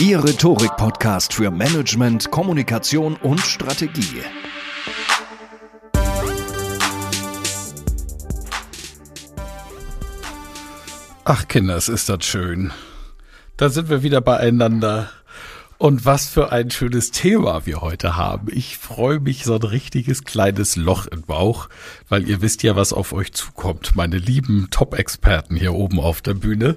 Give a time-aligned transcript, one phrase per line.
[0.00, 4.22] Ihr Rhetorik-Podcast für Management, Kommunikation und Strategie.
[11.24, 12.72] Ach, Kinders, ist das schön.
[13.56, 15.10] Da sind wir wieder beieinander.
[15.84, 18.46] Und was für ein schönes Thema wir heute haben.
[18.50, 21.68] Ich freue mich so ein richtiges kleines Loch im Bauch,
[22.08, 23.94] weil ihr wisst ja, was auf euch zukommt.
[23.94, 26.76] Meine lieben Top-Experten hier oben auf der Bühne.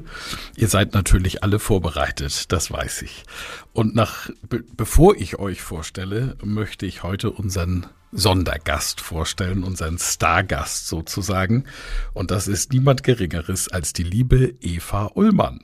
[0.58, 3.24] Ihr seid natürlich alle vorbereitet, das weiß ich.
[3.72, 10.90] Und nach, be bevor ich euch vorstelle, möchte ich heute unseren Sondergast vorstellen, unseren Stargast
[10.90, 11.64] sozusagen.
[12.12, 15.62] Und das ist niemand Geringeres als die liebe Eva Ullmann.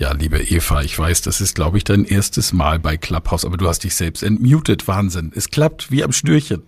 [0.00, 3.58] Ja, liebe Eva, ich weiß, das ist, glaube ich, dein erstes Mal bei Clubhouse, aber
[3.58, 4.88] du hast dich selbst entmutet.
[4.88, 5.30] Wahnsinn.
[5.34, 6.62] Es klappt wie am Schnürchen.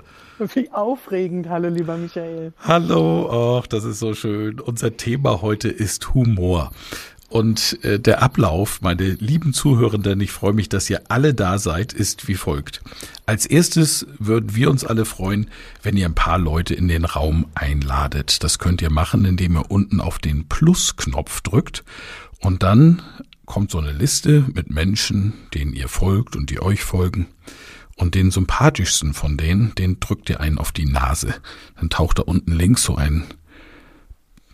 [0.52, 1.48] Wie aufregend.
[1.48, 2.52] Hallo, lieber Michael.
[2.58, 4.60] Hallo, ach, das ist so schön.
[4.60, 6.72] Unser Thema heute ist Humor.
[7.30, 11.94] Und äh, der Ablauf, meine lieben Zuhörenden, ich freue mich, dass ihr alle da seid,
[11.94, 12.82] ist wie folgt.
[13.24, 15.48] Als erstes würden wir uns alle freuen,
[15.82, 18.44] wenn ihr ein paar Leute in den Raum einladet.
[18.44, 21.82] Das könnt ihr machen, indem ihr unten auf den Plus-Knopf drückt
[22.42, 23.00] und dann
[23.46, 27.28] kommt so eine Liste mit Menschen, denen ihr folgt und die euch folgen.
[27.96, 31.34] Und den sympathischsten von denen, den drückt ihr einen auf die Nase.
[31.76, 33.24] Dann taucht da unten links so ein,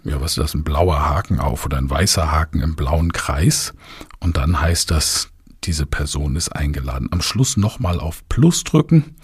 [0.04, 3.74] ja, was ist das, ein blauer Haken auf oder ein weißer Haken im blauen Kreis.
[4.20, 5.30] Und dann heißt das,
[5.64, 7.08] diese Person ist eingeladen.
[7.10, 9.16] Am Schluss nochmal auf Plus drücken.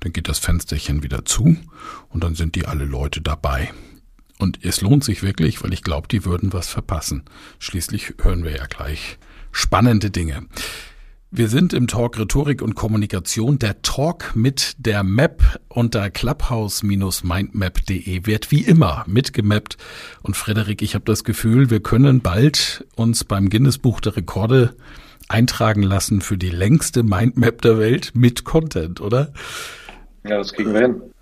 [0.00, 1.56] Dann geht das Fensterchen wieder zu
[2.10, 3.72] und dann sind die alle Leute dabei.
[4.44, 7.22] Und es lohnt sich wirklich, weil ich glaube, die würden was verpassen.
[7.60, 9.16] Schließlich hören wir ja gleich
[9.52, 10.44] spannende Dinge.
[11.30, 13.58] Wir sind im Talk Rhetorik und Kommunikation.
[13.58, 19.78] Der Talk mit der Map unter clubhouse-mindmap.de wird wie immer mitgemappt.
[20.20, 24.76] Und Frederik, ich habe das Gefühl, wir können bald uns beim Guinness Buch der Rekorde
[25.28, 29.32] eintragen lassen für die längste Mindmap der Welt mit Content, oder?
[30.22, 31.13] Ja, das kriegen wir hin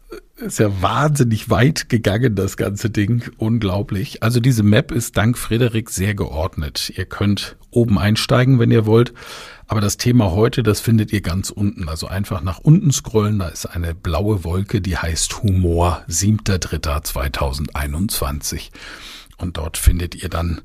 [0.43, 3.23] ist ja wahnsinnig weit gegangen, das ganze Ding.
[3.39, 4.23] Unglaublich.
[4.23, 6.93] Also diese Map ist dank Frederik sehr geordnet.
[6.97, 9.13] Ihr könnt oben einsteigen, wenn ihr wollt.
[9.67, 11.89] Aber das Thema heute, das findet ihr ganz unten.
[11.89, 13.39] Also einfach nach unten scrollen.
[13.39, 18.71] Da ist eine blaue Wolke, die heißt Humor, 7.3.2021.
[19.39, 20.61] Und dort findet ihr dann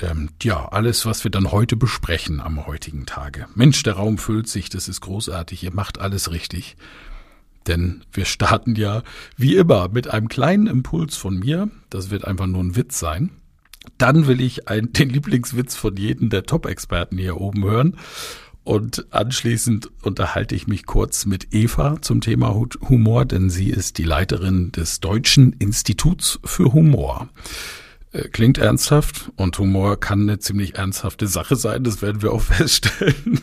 [0.00, 3.46] ähm, ja, alles, was wir dann heute besprechen am heutigen Tage.
[3.54, 6.76] Mensch, der Raum füllt sich, das ist großartig, ihr macht alles richtig.
[7.66, 9.02] Denn wir starten ja
[9.36, 11.70] wie immer mit einem kleinen Impuls von mir.
[11.90, 13.30] Das wird einfach nur ein Witz sein.
[13.98, 17.96] Dann will ich ein, den Lieblingswitz von jedem der Top-Experten hier oben hören.
[18.64, 22.54] Und anschließend unterhalte ich mich kurz mit Eva zum Thema
[22.88, 27.28] Humor, denn sie ist die Leiterin des Deutschen Instituts für Humor.
[28.14, 32.40] Äh, klingt ernsthaft und Humor kann eine ziemlich ernsthafte Sache sein, das werden wir auch
[32.42, 33.40] feststellen.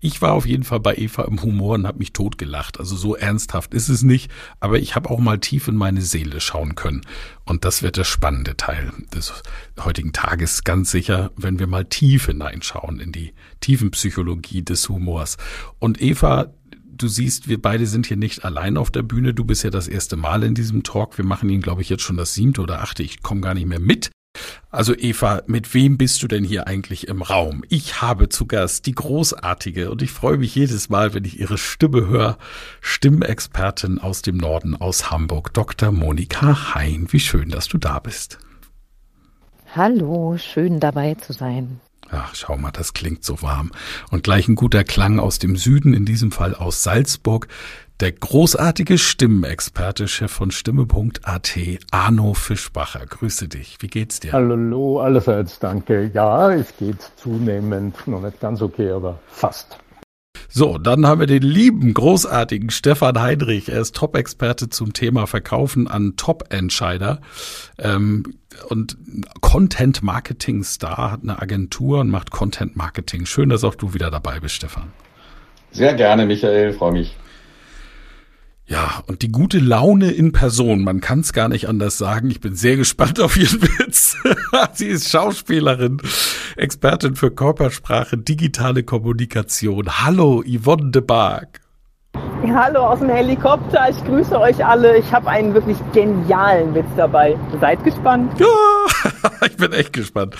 [0.00, 2.78] Ich war auf jeden Fall bei Eva im Humor und habe mich totgelacht.
[2.78, 4.30] Also so ernsthaft ist es nicht,
[4.60, 7.02] aber ich habe auch mal tief in meine Seele schauen können.
[7.44, 9.42] Und das wird der spannende Teil des
[9.80, 15.38] heutigen Tages ganz sicher, wenn wir mal tief hineinschauen in die tiefen Psychologie des Humors.
[15.80, 16.52] Und Eva,
[16.98, 19.34] du siehst, wir beide sind hier nicht allein auf der Bühne.
[19.34, 21.18] Du bist ja das erste Mal in diesem Talk.
[21.18, 23.02] Wir machen ihn, glaube ich, jetzt schon das siebte oder achte.
[23.02, 24.10] Ich komme gar nicht mehr mit.
[24.70, 27.64] Also Eva, mit wem bist du denn hier eigentlich im Raum?
[27.68, 31.58] Ich habe zu Gast die großartige und ich freue mich jedes Mal, wenn ich ihre
[31.58, 32.38] Stimme höre,
[32.80, 35.90] Stimmexpertin aus dem Norden, aus Hamburg, Dr.
[35.90, 37.08] Monika Hein.
[37.10, 38.38] Wie schön, dass du da bist.
[39.74, 41.80] Hallo, schön dabei zu sein.
[42.10, 43.70] Ach, schau mal, das klingt so warm.
[44.10, 47.48] Und gleich ein guter Klang aus dem Süden, in diesem Fall aus Salzburg.
[48.00, 51.58] Der großartige Stimmenexperte, Chef von Stimme.at,
[51.90, 53.04] Arno Fischbacher.
[53.04, 53.78] Grüße dich.
[53.80, 54.32] Wie geht's dir?
[54.32, 56.10] Hallo, allerseits danke.
[56.14, 58.06] Ja, es geht zunehmend.
[58.06, 59.78] Noch nicht ganz okay, aber fast.
[60.48, 63.68] So, dann haben wir den lieben, großartigen Stefan Heinrich.
[63.68, 67.20] Er ist Top-Experte zum Thema Verkaufen an Top-Entscheider
[67.78, 68.38] ähm,
[68.68, 68.96] und
[69.40, 73.26] Content-Marketing-Star, hat eine Agentur und macht Content-Marketing.
[73.26, 74.92] Schön, dass auch du wieder dabei bist, Stefan.
[75.70, 77.16] Sehr gerne, Michael, freue mich.
[78.66, 82.30] Ja, und die gute Laune in Person, man kann es gar nicht anders sagen.
[82.30, 84.14] Ich bin sehr gespannt auf ihren Witz.
[84.74, 86.02] Sie ist Schauspielerin,
[86.56, 90.04] Expertin für Körpersprache, digitale Kommunikation.
[90.04, 91.60] Hallo, Yvonne de Barg.
[92.46, 93.90] Hallo aus dem Helikopter.
[93.90, 94.96] Ich grüße euch alle.
[94.98, 97.36] Ich habe einen wirklich genialen Witz dabei.
[97.60, 98.32] Seid gespannt.
[98.38, 98.46] Ja,
[99.46, 100.36] ich bin echt gespannt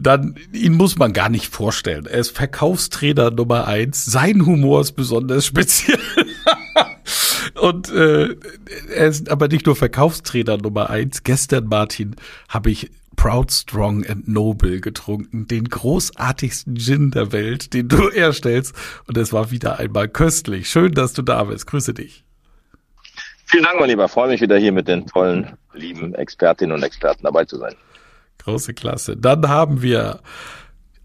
[0.00, 2.06] dann ihn muss man gar nicht vorstellen.
[2.06, 4.04] Er ist Verkaufstrainer Nummer eins.
[4.04, 5.98] Sein Humor ist besonders speziell.
[7.60, 8.36] Und äh,
[8.94, 11.22] er ist aber nicht nur Verkaufstrainer Nummer eins.
[11.22, 12.16] Gestern, Martin,
[12.48, 18.74] habe ich Proud, Strong and Noble getrunken, den großartigsten Gin der Welt, den du herstellst.
[19.06, 20.70] Und es war wieder einmal köstlich.
[20.70, 21.66] Schön, dass du da bist.
[21.66, 22.24] Grüße dich.
[23.44, 24.08] Vielen Dank, mein Lieber.
[24.08, 27.74] Freue mich wieder hier mit den tollen, lieben Expertinnen und Experten dabei zu sein.
[28.44, 29.16] Große Klasse.
[29.16, 30.20] Dann haben wir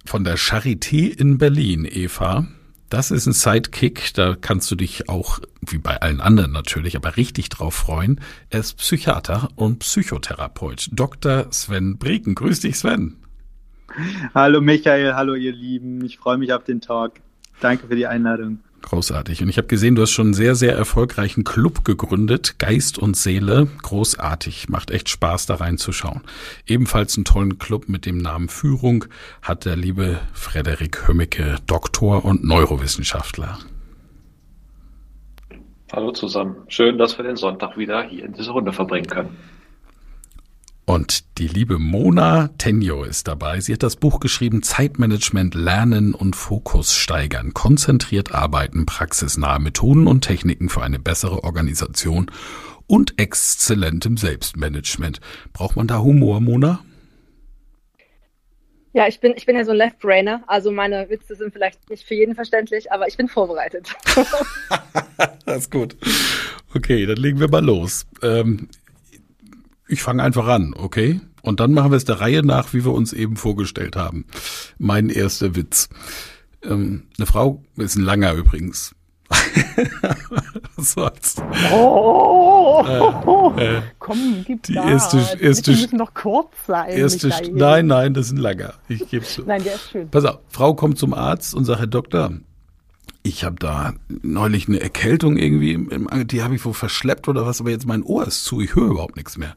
[0.06, 2.48] von der Charité in Berlin, Eva.
[2.90, 7.18] Das ist ein Sidekick, da kannst du dich auch, wie bei allen anderen natürlich, aber
[7.18, 8.22] richtig drauf freuen.
[8.52, 10.90] Er ist Psychiater und Psychotherapeut.
[10.92, 11.48] Dr.
[11.52, 12.36] Sven Breken.
[12.36, 13.18] Grüß dich, Sven.
[14.34, 16.04] Hallo Michael, hallo ihr Lieben.
[16.06, 17.14] Ich freue mich auf den Talk.
[17.60, 18.60] Danke für die Einladung.
[18.86, 19.42] Großartig.
[19.42, 23.18] Und ich habe gesehen, du hast schon einen sehr, sehr erfolgreichen Club gegründet, Geist und
[23.18, 23.68] Seele.
[23.82, 24.70] Großartig.
[24.70, 26.22] Macht echt Spaß, da reinzuschauen.
[26.68, 29.06] Ebenfalls einen tollen Club mit dem Namen Führung
[29.42, 33.58] hat der liebe Frederik Hömmecke, Doktor und Neurowissenschaftler.
[35.92, 36.58] Hallo zusammen.
[36.68, 39.36] Schön, dass wir den Sonntag wieder hier in dieser Runde verbringen können.
[40.86, 43.60] Und die liebe Mona Tenjo ist dabei.
[43.60, 47.56] Sie hat das Buch geschrieben Zeitmanagement lernen und Fokus steigern.
[47.56, 52.30] Konzentriert arbeiten, praxisnahe Methoden und Techniken für eine bessere Organisation
[52.86, 55.22] und exzellentem Selbstmanagement.
[55.54, 56.86] Braucht man da Humor, Mona?
[58.94, 62.08] Ja, ich bin, ich bin ja so ein Left-Brainer, also meine Witze sind vielleicht nicht
[62.08, 63.94] für jeden verständlich, aber ich bin vorbereitet.
[65.46, 65.98] das ist gut.
[66.74, 68.06] Okay, dann legen wir mal los.
[68.22, 68.70] Ähm,
[69.88, 71.22] ich fange einfach an, okay?
[71.42, 74.26] Und dann machen wir es der Reihe nach, wie wir uns eben vorgestellt haben.
[74.78, 75.90] Mein erster Witz.
[76.64, 78.96] Ähm, eine Frau ist ein langer übrigens.
[80.76, 81.36] Was soll's?
[81.72, 82.84] Oh,
[83.58, 84.90] äh, äh, komm, gib die da.
[84.90, 86.90] erste, erste, die müssen noch kurz sein.
[86.90, 88.74] Erste, nein, nein, das ist ein langer.
[88.88, 89.44] Ich gebe zu.
[89.44, 90.10] Nein, der ist schön.
[90.10, 92.32] Pass auf, Frau kommt zum Arzt und sagt, Herr Doktor,
[93.26, 95.80] ich habe da neulich eine Erkältung irgendwie,
[96.26, 98.92] die habe ich wohl verschleppt oder was, aber jetzt mein Ohr ist zu, ich höre
[98.92, 99.56] überhaupt nichts mehr.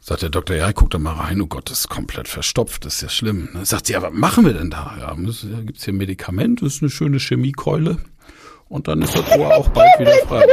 [0.00, 2.96] Sagt der Doktor, ja, guck da mal rein, oh Gott, das ist komplett verstopft, das
[2.96, 3.48] ist ja schlimm.
[3.62, 4.94] Sagt sie, ja, was machen wir denn da?
[5.00, 7.96] Ja, da gibt's hier ein Medikament, das ist eine schöne Chemiekeule
[8.68, 10.44] und dann ist das Ohr auch bald wieder frei.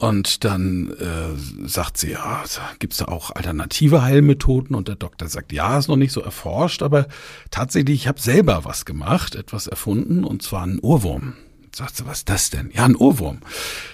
[0.00, 2.42] Und dann äh, sagt sie, ja,
[2.78, 4.74] gibt's da auch alternative Heilmethoden?
[4.74, 7.06] Und der Doktor sagt, ja, ist noch nicht so erforscht, aber
[7.50, 11.34] tatsächlich, ich habe selber was gemacht, etwas erfunden, und zwar einen Ohrwurm.
[11.80, 12.70] Sagt sie, was ist das denn?
[12.74, 13.38] Ja, ein Ohrwurm.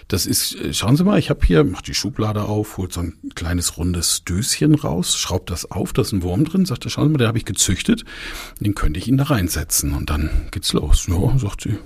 [0.08, 2.98] Das ist, äh, schauen Sie mal, ich habe hier, macht die Schublade auf, holt so
[2.98, 6.90] ein kleines rundes Döschen raus, schraubt das auf, da ist ein Wurm drin, sagt er,
[6.90, 8.04] schauen Sie mal, den habe ich gezüchtet,
[8.58, 9.94] den könnte ich Ihnen da reinsetzen.
[9.94, 11.06] Und dann geht's los.
[11.06, 11.78] Ja, sagt sie.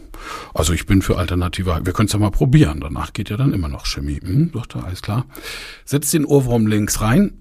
[0.54, 2.80] Also ich bin für Alternative, wir können es ja mal probieren.
[2.80, 4.20] Danach geht ja dann immer noch Chemie.
[4.22, 5.26] Hm, sagt er, alles klar.
[5.84, 7.34] Setzt den Ohrwurm links rein.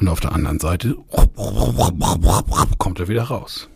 [0.00, 0.96] Und auf der anderen Seite
[2.78, 3.68] kommt er wieder raus.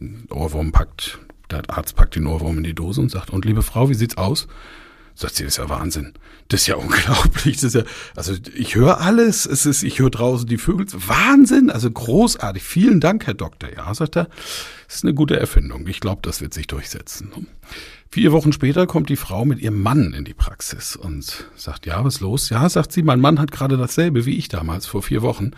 [0.00, 1.18] Den Ohrwurm packt,
[1.50, 4.16] der Arzt packt den Ohrwurm in die Dose und sagt, und liebe Frau, wie sieht's
[4.16, 4.48] aus?
[5.14, 6.14] Sagt sie, das ist ja Wahnsinn.
[6.48, 7.56] Das ist ja unglaublich.
[7.56, 7.82] Das ist ja,
[8.16, 9.46] also ich höre alles.
[9.46, 10.86] Es ist, ich höre draußen die Vögel.
[10.92, 11.70] Wahnsinn.
[11.70, 12.62] Also großartig.
[12.62, 13.70] Vielen Dank, Herr Doktor.
[13.74, 14.28] Ja, sagt er.
[14.86, 15.86] Das ist eine gute Erfindung.
[15.86, 17.48] Ich glaube, das wird sich durchsetzen.
[18.14, 22.04] Vier Wochen später kommt die Frau mit ihrem Mann in die Praxis und sagt, ja,
[22.04, 22.50] was ist los?
[22.50, 25.52] Ja, sagt sie, mein Mann hat gerade dasselbe wie ich damals vor vier Wochen.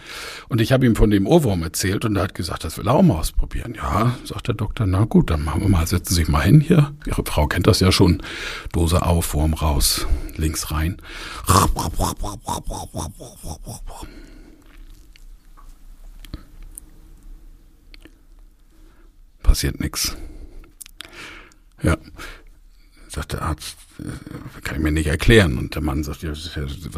[0.49, 2.94] Und ich habe ihm von dem Ohrwurm erzählt und er hat gesagt, das will er
[2.94, 3.75] auch mal ausprobieren.
[3.75, 6.61] Ja, sagt der Doktor, na gut, dann machen wir mal, setzen Sie sich mal hin
[6.61, 6.94] hier.
[7.06, 8.23] Ihre Frau kennt das ja schon.
[8.70, 10.06] Dose auf, Wurm raus,
[10.37, 10.99] links rein.
[19.42, 20.16] Passiert nichts.
[21.82, 21.96] Ja,
[23.14, 25.59] sagt der Arzt, äh, kann ich mir nicht erklären.
[25.59, 26.56] Und der Mann sagt, ja, was ist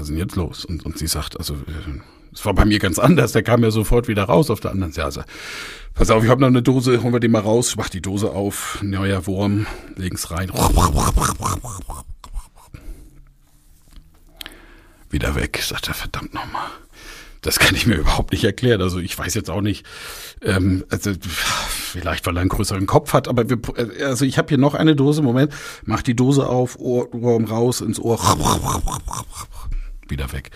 [0.09, 0.65] denn jetzt los?
[0.65, 2.01] Und, und sie sagt, also, äh,
[2.33, 3.33] es war bei mir ganz anders.
[3.33, 5.25] Der kam ja sofort wieder raus auf der anderen Seite.
[5.95, 7.77] Pass auf, ich habe noch eine Dose, holen wir die mal raus.
[7.77, 10.51] Mach die Dose auf, neuer Wurm, links rein.
[15.11, 16.69] Wieder weg, sagt er, verdammt nochmal.
[17.47, 18.83] Das kann ich mir überhaupt nicht erklären.
[18.83, 19.87] Also ich weiß jetzt auch nicht,
[20.43, 23.59] ähm, also vielleicht weil er einen größeren Kopf hat, aber wir,
[24.05, 25.23] also ich habe hier noch eine Dose.
[25.23, 25.53] Moment,
[25.85, 28.19] mach die Dose auf, Ohrraum raus ins Ohr,
[30.09, 30.51] wieder weg.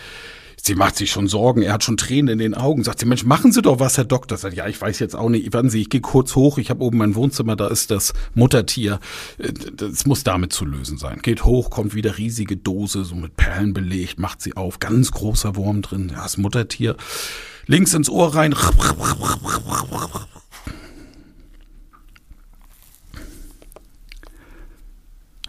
[0.62, 2.84] Sie macht sich schon Sorgen, er hat schon Tränen in den Augen.
[2.84, 4.36] Sagt sie, Mensch, machen Sie doch was, Herr Doktor.
[4.36, 5.52] Sagt, ja, ich weiß jetzt auch nicht.
[5.52, 9.00] Warten Sie, ich gehe kurz hoch, ich habe oben mein Wohnzimmer, da ist das Muttertier.
[9.74, 11.20] Das muss damit zu lösen sein.
[11.22, 15.56] Geht hoch, kommt wieder riesige Dose, so mit Perlen belegt, macht sie auf, ganz großer
[15.56, 16.10] Wurm drin.
[16.12, 16.96] Ja, das Muttertier.
[17.66, 18.52] Links ins Ohr rein.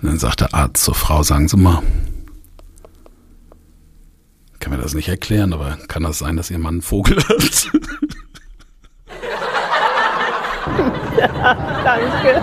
[0.01, 1.83] Und dann sagt der Arzt zur Frau, sagen Sie mal,
[4.61, 7.71] kann mir das nicht erklären, aber kann das sein, dass ihr Mann einen Vogel hat?
[11.17, 12.41] ja, danke.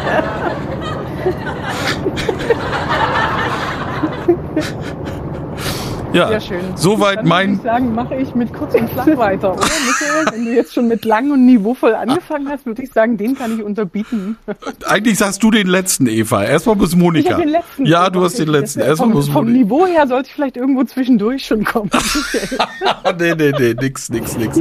[6.12, 6.60] Ja, Sehr schön.
[6.76, 10.26] soweit mein würde ich sagen, mache ich mit kurz und flach weiter, oder Michael?
[10.32, 13.54] Wenn du jetzt schon mit lang und niveauvoll angefangen hast, würde ich sagen, den kann
[13.56, 14.38] ich unterbieten.
[14.86, 16.44] Eigentlich sagst du den letzten, Eva.
[16.44, 17.32] Erstmal muss Monika.
[17.32, 17.86] Ich den letzten.
[17.86, 18.80] Ja, du hast den letzten.
[18.80, 19.58] Erstmal vom, muss vom Monika.
[19.58, 21.90] Niveau her sollte ich vielleicht irgendwo zwischendurch schon kommen.
[23.18, 24.60] Nee, nee, nee, nix, nix, nix.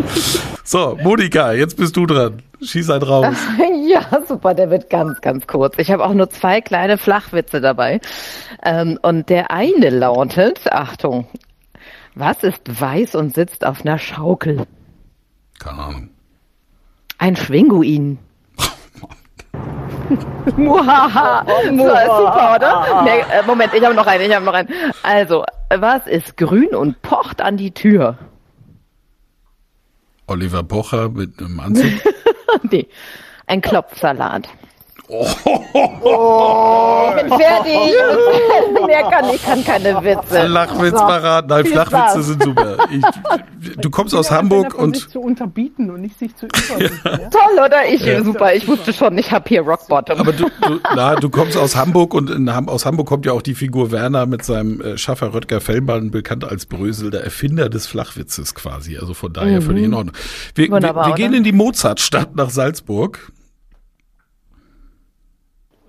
[0.63, 2.41] So, Monika, jetzt bist du dran.
[2.61, 3.35] Schieß einen raus.
[3.93, 5.77] Ja, super, der wird ganz, ganz kurz.
[5.77, 8.01] Ich habe auch nur zwei kleine Flachwitze dabei.
[8.63, 11.27] Ähm, und der eine lautet, Achtung,
[12.15, 14.65] was ist weiß und sitzt auf einer Schaukel?
[15.59, 16.09] Keine Ahnung.
[17.17, 18.19] Ein Schwinguin.
[20.57, 21.45] Muhaha.
[21.65, 23.01] So, super, oder?
[23.03, 24.69] Nee, äh, Moment, ich habe noch einen, ich habe noch einen.
[25.03, 28.17] Also, was ist grün und pocht an die Tür?
[30.27, 31.91] Oliver Pocher mit einem Anzug.
[32.71, 32.87] nee,
[33.47, 34.47] ein Klopfsalat.
[35.09, 35.25] Oh.
[37.15, 37.73] Ich bin fertig.
[38.87, 40.45] Mehr kann ich, kann keine Witze.
[40.47, 41.47] Flachwitz parat.
[41.47, 42.77] Nein, Flachwitze sind super.
[42.91, 46.99] Ich, du kommst aus Hamburg und sich zu unterbieten und nicht sich zu überbieten.
[47.05, 47.17] Ja.
[47.29, 47.87] Toll, oder?
[47.89, 48.21] Ich, Ja.
[48.21, 48.53] super.
[48.53, 50.19] Ich wusste schon, ich habe hier Rock Bottom.
[50.19, 53.41] aber du, du, na, du kommst aus Hamburg und in, aus Hamburg kommt ja auch
[53.41, 57.87] die Figur Werner mit seinem äh, Schaffer Röttger Fellmann, bekannt als Brösel, der Erfinder des
[57.87, 58.97] Flachwitzes quasi.
[58.97, 59.65] Also von daher Mhm.
[59.65, 60.15] völlig in Ordnung.
[60.55, 63.31] Wir, wir, Wunderbar, wir gehen in die Mozartstadt nach Salzburg.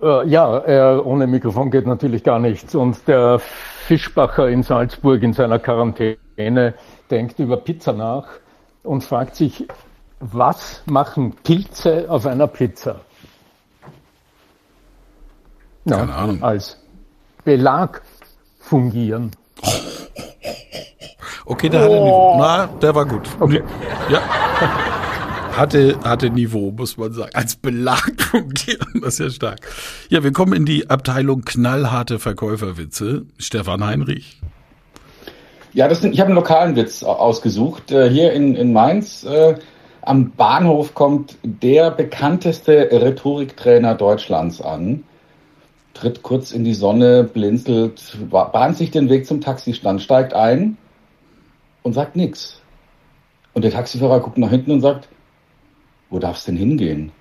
[0.01, 2.73] Äh, ja, äh, ohne Mikrofon geht natürlich gar nichts.
[2.75, 6.73] Und der Fischbacher in Salzburg in seiner Quarantäne
[7.11, 8.27] denkt über Pizza nach
[8.83, 9.67] und fragt sich,
[10.19, 13.01] was machen Pilze auf einer Pizza?
[15.85, 16.43] Ja, Keine Ahnung.
[16.43, 16.77] Als
[17.43, 18.01] Belag
[18.59, 19.31] fungieren.
[21.45, 22.35] Okay, der hatte Niveau.
[22.37, 23.27] Na, der war gut.
[23.39, 23.63] Okay.
[24.09, 24.21] Ja.
[25.59, 27.31] Hatte, hatte Niveau, muss man sagen.
[27.33, 29.59] Als Belag fungieren, das ist ja stark.
[30.09, 33.25] Ja, wir kommen in die Abteilung knallharte Verkäuferwitze.
[33.37, 34.39] Stefan Heinrich.
[35.73, 37.91] Ja, das sind, ich habe einen lokalen Witz au- ausgesucht.
[37.91, 39.55] Äh, hier in, in Mainz äh,
[40.01, 45.03] am Bahnhof kommt der bekannteste Rhetoriktrainer Deutschlands an,
[45.93, 50.77] tritt kurz in die Sonne, blinzelt, ba- bahnt sich den Weg zum Taxistand, steigt ein
[51.83, 52.61] und sagt nichts.
[53.53, 55.09] Und der Taxifahrer guckt nach hinten und sagt,
[56.09, 57.11] wo darf's denn hingehen?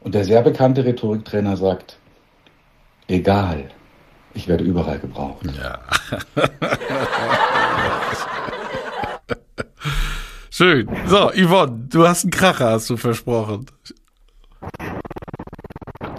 [0.00, 1.98] Und der sehr bekannte Rhetoriktrainer sagt,
[3.08, 3.70] egal,
[4.34, 5.46] ich werde überall gebraucht.
[5.56, 5.78] Ja.
[10.50, 10.88] Schön.
[11.06, 13.66] So, Yvonne, du hast einen Kracher, hast du versprochen.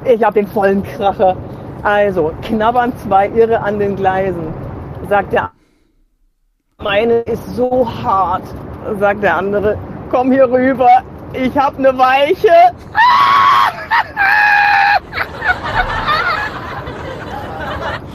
[0.06, 1.38] Ich hab den vollen Kracher.
[1.84, 4.54] Also, knabbern zwei Irre an den Gleisen.
[5.10, 5.52] Sagt der
[6.84, 8.44] meine ist so hart.
[9.00, 9.78] Sagt der andere,
[10.10, 11.04] komm hier rüber.
[11.34, 12.76] Ich hab ne Weiche.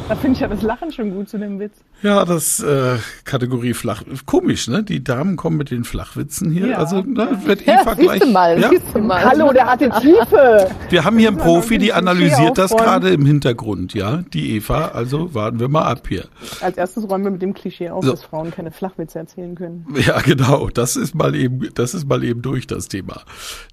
[0.09, 1.75] Da finde ich ja das Lachen schon gut zu dem Witz.
[2.03, 4.03] Ja, das äh, Kategorie Flach.
[4.25, 4.83] Komisch, ne?
[4.83, 6.69] Die Damen kommen mit den Flachwitzen hier.
[6.69, 6.79] Ja.
[6.79, 8.21] Also da wird Ja, Eva gleich.
[8.21, 8.71] du mal, ja?
[9.01, 9.23] mal.
[9.23, 10.71] Hallo, der hatte Tiefe.
[10.89, 14.23] Wir haben hier einen Profi, die analysiert das gerade im Hintergrund, ja.
[14.33, 16.25] Die Eva, also warten wir mal ab hier.
[16.63, 18.13] Als erstes räumen wir mit dem Klischee auf, So.
[18.13, 19.87] dass Frauen keine Flachwitze erzählen können.
[20.07, 20.69] Ja, genau.
[20.71, 23.23] Das ist mal eben, das ist mal eben durch das Thema.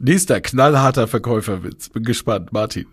[0.02, 1.88] Nächster knallharter Verkäuferwitz.
[1.90, 2.88] Bin gespannt, Martin.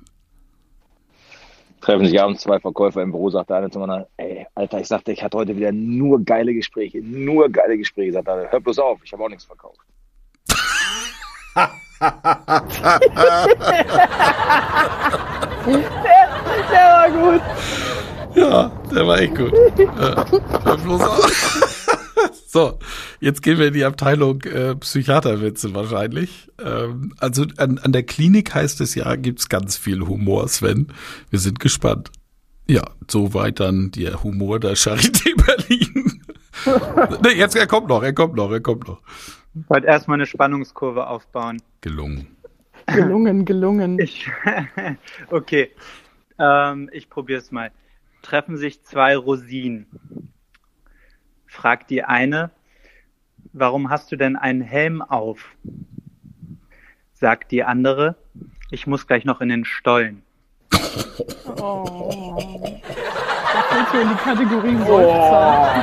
[1.82, 4.86] Treffen sich abends zwei Verkäufer im Büro, sagt der eine zum anderen, ey, Alter, ich
[4.86, 8.12] sagte, ich hatte heute wieder nur geile Gespräche, nur geile Gespräche.
[8.12, 9.80] Sagt er, hör bloß auf, ich habe auch nichts verkauft.
[16.70, 17.42] Der war gut.
[18.34, 19.52] Ja, der war echt gut.
[20.64, 21.81] Hör bloß auf.
[22.52, 22.78] So,
[23.18, 26.50] jetzt gehen wir in die Abteilung äh, Psychiaterwitze wahrscheinlich.
[26.62, 30.88] Ähm, also an, an der Klinik heißt es ja, gibt's ganz viel Humor, Sven.
[31.30, 32.12] Wir sind gespannt.
[32.68, 36.22] Ja, soweit dann der Humor der Charité Berlin.
[37.22, 39.00] nee, jetzt, er kommt noch, er kommt noch, er kommt noch.
[39.54, 41.56] Ich wollte erstmal eine Spannungskurve aufbauen.
[41.80, 42.36] Gelungen.
[42.84, 43.98] Gelungen, gelungen.
[43.98, 44.30] Ich,
[45.30, 45.70] okay,
[46.38, 47.72] ähm, ich probiere es mal.
[48.20, 49.86] Treffen sich zwei Rosinen.
[51.52, 52.50] Fragt die eine,
[53.52, 55.54] warum hast du denn einen Helm auf?
[57.12, 58.16] Sagt die andere,
[58.70, 60.22] ich muss gleich noch in den Stollen.
[61.60, 62.80] Oh.
[63.70, 65.74] Das in die Kategorie Seufzer.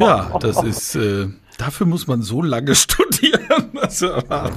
[0.00, 3.72] Ja, das ist, äh, dafür muss man so lange studieren.
[3.74, 4.50] Das ist ja.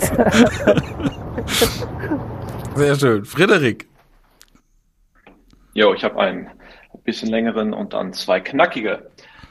[2.75, 3.25] Sehr schön.
[3.25, 3.89] Frederik.
[5.73, 6.49] Jo, ich habe einen
[7.03, 9.09] bisschen längeren und dann zwei knackige.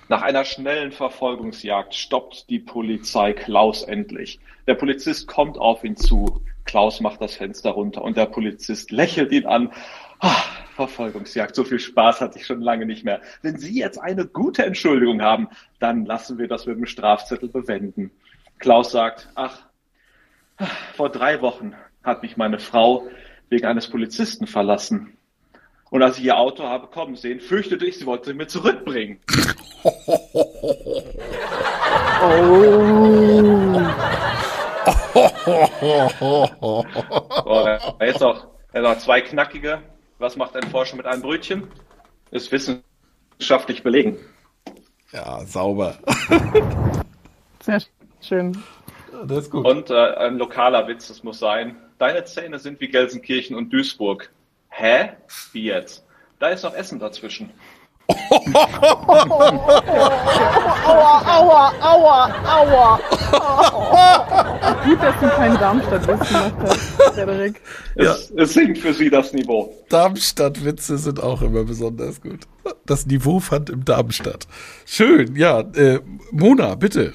[0.08, 4.38] Nach einer schnellen Verfolgungsjagd stoppt die Polizei Klaus endlich.
[4.66, 6.42] Der Polizist kommt auf ihn zu.
[6.64, 9.72] Klaus macht das Fenster runter und der Polizist lächelt ihn an.
[10.20, 10.42] Ah,
[10.74, 13.20] Verfolgungsjagd, so viel Spaß hatte ich schon lange nicht mehr.
[13.42, 15.48] Wenn Sie jetzt eine gute Entschuldigung haben,
[15.78, 18.10] dann lassen wir das mit dem Strafzettel bewenden.
[18.58, 19.66] Klaus sagt, ach,
[20.94, 23.08] vor drei Wochen hat mich meine Frau
[23.48, 25.16] wegen eines Polizisten verlassen.
[25.94, 29.20] Und als ich ihr Auto habe kommen sehen, fürchtete ich, sie wollte sie mir zurückbringen.
[37.44, 37.64] Oh,
[38.00, 39.82] jetzt noch, jetzt noch zwei knackige.
[40.18, 41.68] Was macht ein Forscher mit einem Brötchen?
[42.32, 44.16] Ist wissenschaftlich belegen.
[45.12, 45.94] Ja, sauber.
[47.60, 47.80] Sehr
[48.20, 48.60] schön.
[49.28, 49.64] Das ist gut.
[49.64, 51.76] Und äh, ein lokaler Witz, das muss sein.
[51.98, 54.33] Deine Zähne sind wie Gelsenkirchen und Duisburg.
[54.76, 55.10] Hä?
[55.52, 56.04] Wie jetzt?
[56.40, 57.50] Da ist noch Essen dazwischen.
[60.84, 63.00] Aua, aua, aua, aua.
[64.84, 66.80] Gut, dass du keinen Darmstadt-Witz gemacht hast,
[67.14, 67.60] Frederik.
[67.94, 69.72] Es, es sinkt für Sie das Niveau.
[69.90, 72.40] Darmstadt-Witze sind auch immer besonders gut.
[72.84, 74.48] Das Niveau fand im Darmstadt.
[74.84, 75.60] Schön, ja.
[75.60, 76.00] Äh,
[76.32, 77.14] Mona, bitte.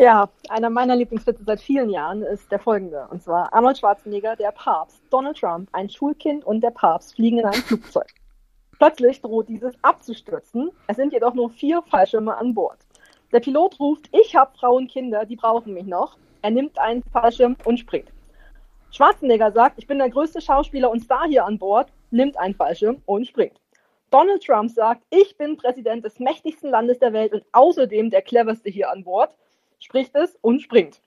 [0.00, 3.06] Ja, einer meiner Lieblingswitze seit vielen Jahren ist der folgende.
[3.10, 7.44] Und zwar Arnold Schwarzenegger, der Papst, Donald Trump, ein Schulkind und der Papst fliegen in
[7.44, 8.06] einem Flugzeug.
[8.78, 10.70] Plötzlich droht dieses abzustürzen.
[10.86, 12.78] Es sind jedoch nur vier Fallschirme an Bord.
[13.30, 16.16] Der Pilot ruft, ich habe Frauen und Kinder, die brauchen mich noch.
[16.40, 18.08] Er nimmt einen Fallschirm und springt.
[18.92, 23.02] Schwarzenegger sagt, ich bin der größte Schauspieler und Star hier an Bord, nimmt einen Fallschirm
[23.04, 23.60] und springt.
[24.10, 28.70] Donald Trump sagt, ich bin Präsident des mächtigsten Landes der Welt und außerdem der cleverste
[28.70, 29.36] hier an Bord,
[29.80, 31.00] spricht es und springt.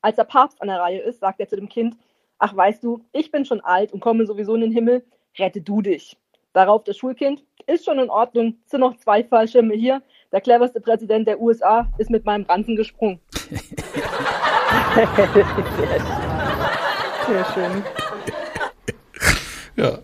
[0.00, 1.96] Als der Papst an der Reihe ist, sagt er zu dem Kind,
[2.38, 5.04] ach weißt du, ich bin schon alt und komme sowieso in den Himmel,
[5.38, 6.16] rette du dich.
[6.52, 11.28] Darauf das Schulkind, ist schon in Ordnung, sind noch zwei Fallschirme hier, der cleverste Präsident
[11.28, 13.20] der USA ist mit meinem Ranzen gesprungen.
[17.26, 17.84] Sehr schön.
[19.76, 19.98] Ja.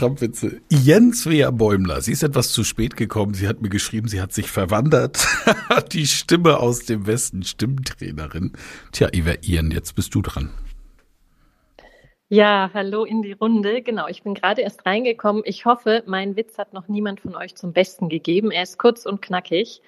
[0.00, 0.62] Trump-Witze.
[0.70, 2.00] Jens Wea Bäumler.
[2.00, 3.34] Sie ist etwas zu spät gekommen.
[3.34, 5.28] Sie hat mir geschrieben, sie hat sich verwandert.
[5.92, 8.52] Die Stimme aus dem Westen, Stimmtrainerin.
[8.92, 10.48] Tja, Eva Ian, jetzt bist du dran.
[12.30, 13.82] Ja, hallo in die Runde.
[13.82, 15.42] Genau, ich bin gerade erst reingekommen.
[15.44, 18.50] Ich hoffe, mein Witz hat noch niemand von euch zum Besten gegeben.
[18.50, 19.82] Er ist kurz und knackig.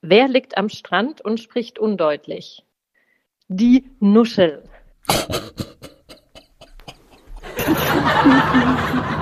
[0.00, 2.64] Wer liegt am Strand und spricht undeutlich?
[3.48, 4.62] Die Nuschel.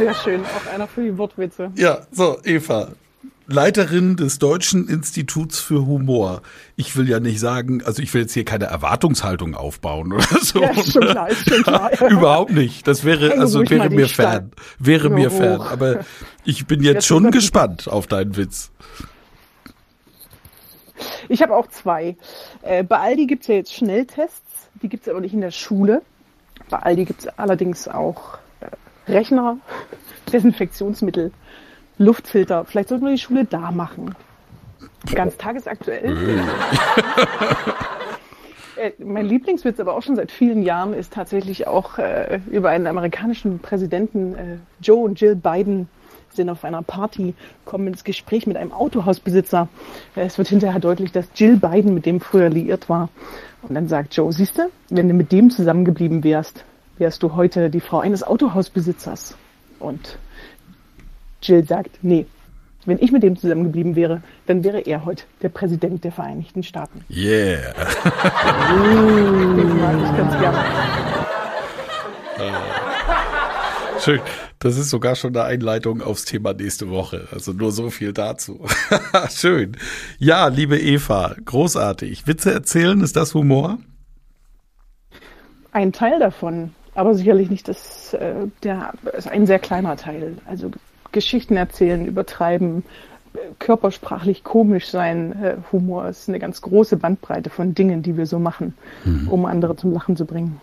[0.00, 0.40] Sehr schön.
[0.44, 1.70] Auch einer für die Wortwitze.
[1.76, 2.88] Ja, so, Eva.
[3.46, 6.42] Leiterin des Deutschen Instituts für Humor.
[6.76, 10.62] Ich will ja nicht sagen, also ich will jetzt hier keine Erwartungshaltung aufbauen oder so.
[10.62, 11.90] Ja, ist schon klar, ist schon klar.
[12.10, 12.86] Überhaupt nicht.
[12.86, 14.52] Das wäre, Hänge also wäre mir fern.
[14.78, 15.62] Wäre Nur mir fern.
[15.62, 16.04] Aber
[16.44, 18.70] ich bin jetzt Jetzt schon gespannt auf deinen Witz.
[21.28, 22.16] Ich habe auch zwei.
[22.62, 24.68] Äh, bei Aldi gibt's ja jetzt Schnelltests.
[24.82, 26.02] Die gibt es aber nicht in der Schule.
[26.68, 28.38] Bei Aldi gibt es allerdings auch
[29.10, 29.58] Rechner,
[30.32, 31.32] Desinfektionsmittel,
[31.98, 32.64] Luftfilter.
[32.64, 34.14] Vielleicht sollten wir die Schule da machen.
[35.14, 36.16] Ganz tagesaktuell.
[38.80, 42.86] Äh, mein Lieblingswitz, aber auch schon seit vielen Jahren, ist tatsächlich auch äh, über einen
[42.86, 44.34] amerikanischen Präsidenten.
[44.34, 45.86] Äh, Joe und Jill Biden
[46.30, 47.34] sind auf einer Party,
[47.66, 49.68] kommen ins Gespräch mit einem Autohausbesitzer.
[50.16, 53.10] Äh, es wird hinterher deutlich, dass Jill Biden mit dem früher liiert war.
[53.62, 56.64] Und dann sagt Joe, siehste, wenn du mit dem zusammengeblieben wärst,
[57.00, 59.34] wärst du heute die Frau eines Autohausbesitzers.
[59.78, 60.18] Und
[61.42, 62.26] Jill sagt, nee,
[62.84, 67.04] wenn ich mit dem zusammengeblieben wäre, dann wäre er heute der Präsident der Vereinigten Staaten.
[67.10, 67.74] Yeah.
[69.54, 70.64] Den mag ich ganz gerne.
[73.98, 74.20] Schön.
[74.58, 77.28] Das ist sogar schon eine Einleitung aufs Thema nächste Woche.
[77.32, 78.66] Also nur so viel dazu.
[79.30, 79.76] Schön.
[80.18, 82.26] Ja, liebe Eva, großartig.
[82.26, 83.78] Witze erzählen, ist das Humor?
[85.72, 90.36] Ein Teil davon, aber sicherlich nicht das, äh, der, ist ein sehr kleiner Teil.
[90.46, 90.70] Also
[91.12, 92.84] Geschichten erzählen, übertreiben,
[93.58, 95.32] körpersprachlich komisch sein.
[95.42, 98.74] Äh, Humor ist eine ganz große Bandbreite von Dingen, die wir so machen,
[99.04, 99.28] mhm.
[99.28, 100.60] um andere zum Lachen zu bringen.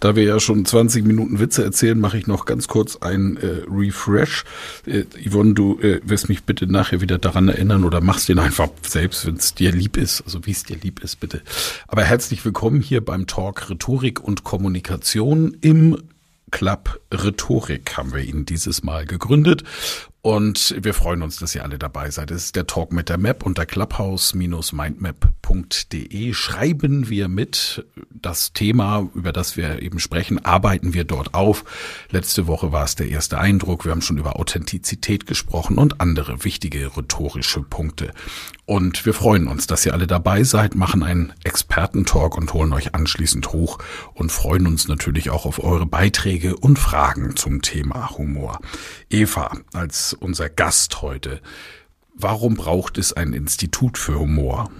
[0.00, 3.62] Da wir ja schon 20 Minuten Witze erzählen, mache ich noch ganz kurz ein äh,
[3.70, 4.44] Refresh.
[4.84, 8.68] Äh, Yvonne, du äh, wirst mich bitte nachher wieder daran erinnern oder machst den einfach
[8.82, 11.42] selbst, wenn es dir lieb ist, also wie es dir lieb ist, bitte.
[11.86, 15.98] Aber herzlich willkommen hier beim Talk Rhetorik und Kommunikation im
[16.50, 19.62] Club Rhetorik haben wir ihn dieses Mal gegründet
[20.24, 22.30] und wir freuen uns, dass ihr alle dabei seid.
[22.30, 26.32] Es ist der Talk mit der Map unter clubhouse-mindmap.de.
[26.32, 31.64] Schreiben wir mit das Thema, über das wir eben sprechen, arbeiten wir dort auf.
[32.10, 33.84] Letzte Woche war es der erste Eindruck.
[33.84, 38.12] Wir haben schon über Authentizität gesprochen und andere wichtige rhetorische Punkte.
[38.64, 42.94] Und wir freuen uns, dass ihr alle dabei seid, machen einen Expertentalk und holen euch
[42.94, 43.78] anschließend hoch
[44.14, 48.60] und freuen uns natürlich auch auf eure Beiträge und Fragen zum Thema Humor.
[49.10, 51.40] Eva, als unser Gast heute.
[52.14, 54.70] Warum braucht es ein Institut für Humor?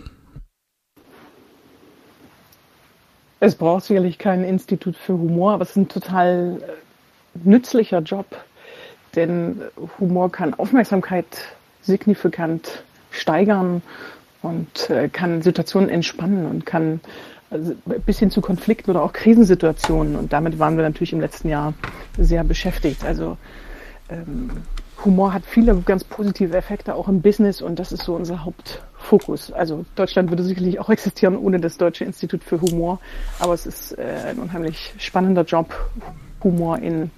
[3.40, 8.26] Es braucht sicherlich kein Institut für Humor, aber es ist ein total äh, nützlicher Job,
[9.16, 9.62] denn
[9.98, 11.26] Humor kann Aufmerksamkeit
[11.80, 13.82] signifikant steigern
[14.42, 17.00] und äh, kann Situationen entspannen und kann
[17.50, 17.74] also
[18.06, 20.16] bis hin zu Konflikten oder auch Krisensituationen.
[20.16, 21.74] Und damit waren wir natürlich im letzten Jahr
[22.18, 23.04] sehr beschäftigt.
[23.04, 23.36] Also
[24.08, 24.50] ähm,
[25.04, 29.52] Humor hat viele ganz positive Effekte auch im Business und das ist so unser Hauptfokus.
[29.52, 33.00] Also Deutschland würde sicherlich auch existieren ohne das Deutsche Institut für Humor,
[33.38, 35.74] aber es ist äh, ein unheimlich spannender Job,
[36.42, 37.10] Humor in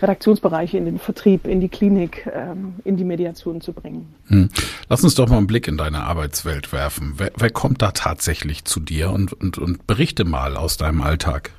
[0.00, 4.12] Redaktionsbereiche, in den Vertrieb, in die Klinik, ähm, in die Mediation zu bringen.
[4.26, 4.48] Hm.
[4.88, 7.14] Lass uns doch mal einen Blick in deine Arbeitswelt werfen.
[7.16, 11.52] Wer, wer kommt da tatsächlich zu dir und, und, und berichte mal aus deinem Alltag?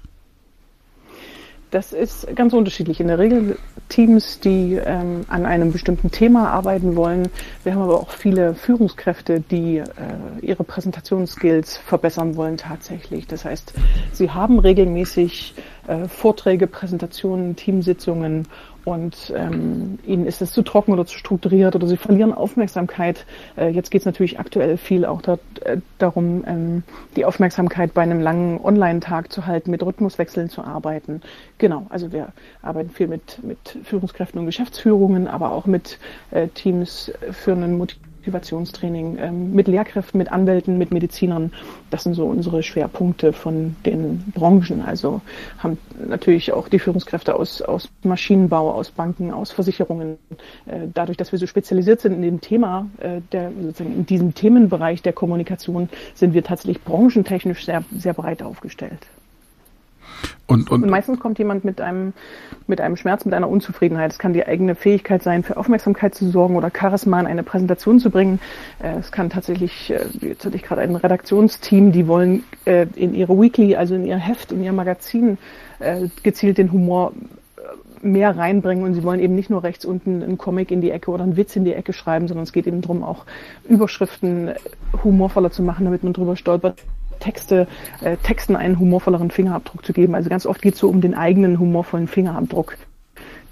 [1.74, 3.00] Das ist ganz unterschiedlich.
[3.00, 3.58] In der Regel
[3.90, 7.30] Teams, die ähm, an einem bestimmten Thema arbeiten wollen.
[7.64, 9.86] Wir haben aber auch viele Führungskräfte, die äh,
[10.42, 13.26] ihre Präsentationsskills verbessern wollen tatsächlich.
[13.26, 13.74] Das heißt,
[14.12, 15.56] sie haben regelmäßig
[15.88, 18.48] äh, Vorträge, Präsentationen, Teamsitzungen
[18.86, 23.26] und ähm, ihnen ist es zu trocken oder zu strukturiert oder sie verlieren Aufmerksamkeit.
[23.58, 26.84] Äh, jetzt geht es natürlich aktuell viel auch da, äh, darum, ähm,
[27.16, 31.22] die Aufmerksamkeit bei einem langen Online-Tag zu halten, mit Rhythmuswechseln zu arbeiten.
[31.58, 36.00] Genau, also wir arbeiten viel mit, mit Führungskräften und Geschäftsführungen, aber auch mit
[36.32, 41.52] äh, Teams für einen Motiv Motivationstraining ähm, mit Lehrkräften, mit Anwälten, mit Medizinern.
[41.90, 44.82] Das sind so unsere Schwerpunkte von den Branchen.
[44.82, 45.20] Also
[45.58, 50.18] haben natürlich auch die Führungskräfte aus, aus Maschinenbau, aus Banken, aus Versicherungen.
[50.66, 54.34] Äh, dadurch, dass wir so spezialisiert sind in dem Thema, äh, der, sozusagen in diesem
[54.34, 59.06] Themenbereich der Kommunikation, sind wir tatsächlich branchentechnisch sehr, sehr breit aufgestellt.
[60.46, 62.14] Und, und, und, meistens kommt jemand mit einem,
[62.68, 64.12] mit einem Schmerz, mit einer Unzufriedenheit.
[64.12, 68.00] Es kann die eigene Fähigkeit sein, für Aufmerksamkeit zu sorgen oder Charisma in eine Präsentation
[68.00, 68.40] zu bringen.
[68.82, 73.14] Äh, es kann tatsächlich, äh, jetzt hatte ich gerade ein Redaktionsteam, die wollen äh, in
[73.14, 75.38] ihre Weekly, also in ihr Heft, in ihr Magazin
[76.22, 77.12] gezielt den Humor
[78.02, 81.12] mehr reinbringen und sie wollen eben nicht nur rechts unten einen Comic in die Ecke
[81.12, 83.26] oder einen Witz in die Ecke schreiben, sondern es geht eben darum, auch
[83.68, 84.52] Überschriften
[85.04, 86.84] humorvoller zu machen, damit man drüber stolpert,
[87.24, 87.68] Texte,
[88.02, 90.14] äh, Texten einen humorvolleren Fingerabdruck zu geben.
[90.14, 92.78] Also ganz oft geht es so um den eigenen humorvollen Fingerabdruck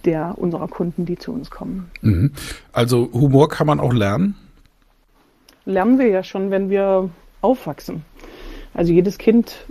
[0.04, 1.90] der unserer Kunden, die zu uns kommen.
[2.02, 2.32] Mhm.
[2.74, 4.36] Also Humor kann man auch lernen?
[5.66, 7.10] Lernen wir ja schon, wenn wir
[7.42, 8.04] aufwachsen.
[8.74, 9.66] Also jedes Kind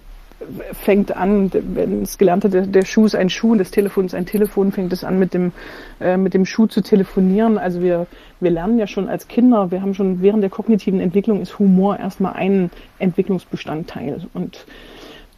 [0.72, 4.06] fängt an, wenn es gelernt hat, der, der, Schuh ist ein Schuh und das Telefon
[4.06, 5.52] ist ein Telefon, fängt es an, mit dem,
[6.00, 7.58] äh, mit dem Schuh zu telefonieren.
[7.58, 8.06] Also wir,
[8.40, 11.98] wir lernen ja schon als Kinder, wir haben schon während der kognitiven Entwicklung ist Humor
[11.98, 14.26] erstmal ein Entwicklungsbestandteil.
[14.32, 14.64] Und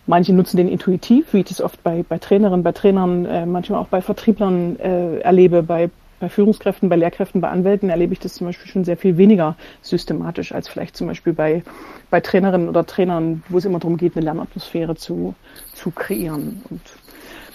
[0.07, 3.81] Manche nutzen den intuitiv, wie ich das oft bei, bei Trainerinnen, bei Trainern, äh, manchmal
[3.81, 5.91] auch bei Vertrieblern äh, erlebe, bei,
[6.23, 9.57] bei Führungskräften, bei Lehrkräften, bei Anwälten erlebe ich das zum Beispiel schon sehr viel weniger
[9.83, 11.65] systematisch als vielleicht zum Beispiel bei,
[12.11, 15.35] bei Trainerinnen oder Trainern, wo es immer darum geht, eine Lernatmosphäre zu,
[15.75, 16.63] zu kreieren.
[16.71, 16.81] Und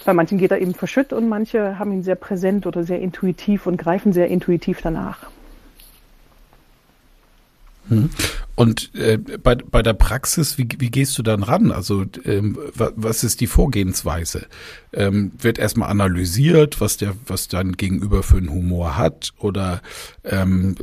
[0.04, 3.66] bei manchen geht er eben verschütt und manche haben ihn sehr präsent oder sehr intuitiv
[3.66, 5.30] und greifen sehr intuitiv danach.
[7.88, 8.10] Hm.
[8.54, 11.70] Und äh, bei, bei der Praxis, wie, wie gehst du dann ran?
[11.70, 14.46] Also ähm, was ist die Vorgehensweise?
[14.92, 19.32] Ähm, wird erstmal analysiert, was der, was dein Gegenüber für einen Humor hat?
[19.38, 19.80] Oder
[20.24, 20.74] ähm,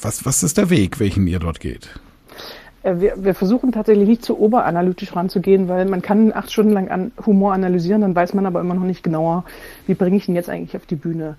[0.00, 1.88] was, was ist der Weg, welchen ihr dort geht?
[2.82, 6.88] Äh, wir, wir versuchen tatsächlich nicht zu oberanalytisch ranzugehen, weil man kann acht Stunden lang
[6.88, 9.44] an Humor analysieren, dann weiß man aber immer noch nicht genauer,
[9.86, 11.36] wie bringe ich ihn jetzt eigentlich auf die Bühne.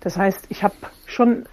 [0.00, 0.74] Das heißt, ich habe
[1.06, 1.46] schon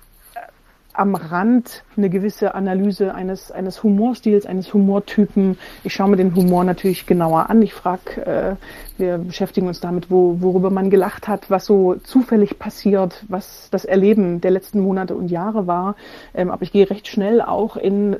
[0.93, 5.57] am Rand eine gewisse Analyse eines, eines Humorstils, eines Humortypen.
[5.83, 7.61] Ich schaue mir den Humor natürlich genauer an.
[7.61, 8.55] Ich frage, äh,
[8.97, 13.85] wir beschäftigen uns damit, wo, worüber man gelacht hat, was so zufällig passiert, was das
[13.85, 15.95] Erleben der letzten Monate und Jahre war.
[16.33, 18.17] Ähm, aber ich gehe recht schnell auch in äh,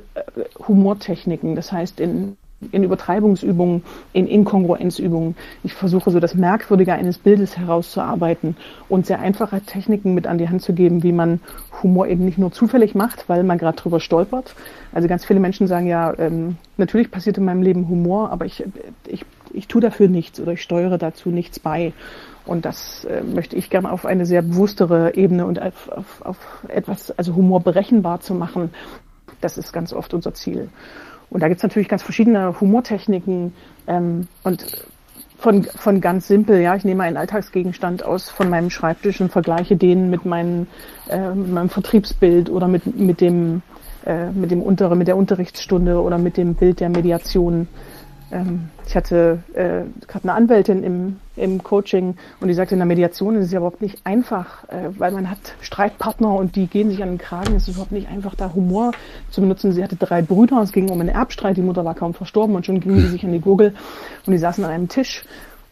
[0.66, 2.36] Humortechniken, das heißt in
[2.72, 5.36] in Übertreibungsübungen, in Inkongruenzübungen.
[5.62, 8.56] Ich versuche so das Merkwürdige eines Bildes herauszuarbeiten
[8.88, 11.40] und sehr einfache Techniken mit an die Hand zu geben, wie man
[11.82, 14.54] Humor eben nicht nur zufällig macht, weil man gerade drüber stolpert.
[14.92, 18.64] Also ganz viele Menschen sagen ja, ähm, natürlich passiert in meinem Leben Humor, aber ich,
[19.06, 21.92] ich, ich tue dafür nichts oder ich steuere dazu nichts bei.
[22.46, 26.38] Und das äh, möchte ich gerne auf eine sehr bewusstere Ebene und auf, auf, auf
[26.68, 28.70] etwas, also Humor berechenbar zu machen.
[29.40, 30.68] Das ist ganz oft unser Ziel.
[31.34, 33.54] Und da gibt es natürlich ganz verschiedene Humortechniken
[33.88, 34.86] ähm, und
[35.36, 39.76] von, von ganz simpel, ja, ich nehme einen Alltagsgegenstand aus von meinem Schreibtisch und vergleiche
[39.76, 40.68] den mit, meinem,
[41.08, 43.62] äh, mit meinem Vertriebsbild oder mit, mit dem
[44.06, 47.66] äh, mit dem Unter mit der Unterrichtsstunde oder mit dem Bild der Mediation
[48.34, 52.86] ähm, ich hatte äh, gerade eine Anwältin im, im Coaching und die sagte, in der
[52.86, 56.90] Mediation ist es ja überhaupt nicht einfach, äh, weil man hat Streitpartner und die gehen
[56.90, 57.54] sich an den Kragen.
[57.54, 58.92] Es ist überhaupt nicht einfach, da Humor
[59.30, 59.72] zu benutzen.
[59.72, 62.66] Sie hatte drei Brüder, es ging um einen Erbstreit, die Mutter war kaum verstorben und
[62.66, 63.74] schon gingen sie sich an die Gurgel
[64.26, 65.24] und die saßen an einem Tisch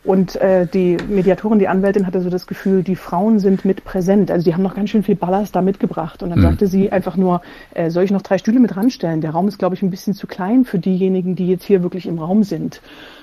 [0.05, 4.33] und äh, die Mediatorin, die Anwältin hatte so das Gefühl, die Frauen sind mit präsent.
[4.33, 6.25] Also die haben noch ganz schön viel Ballast da mitgebracht.
[6.25, 6.43] Und dann mhm.
[6.43, 7.41] sagte sie einfach nur,
[7.75, 9.21] äh, soll ich noch drei Stühle mit ranstellen?
[9.21, 12.07] Der Raum ist, glaube ich, ein bisschen zu klein für diejenigen, die jetzt hier wirklich
[12.07, 12.83] im Raum sind.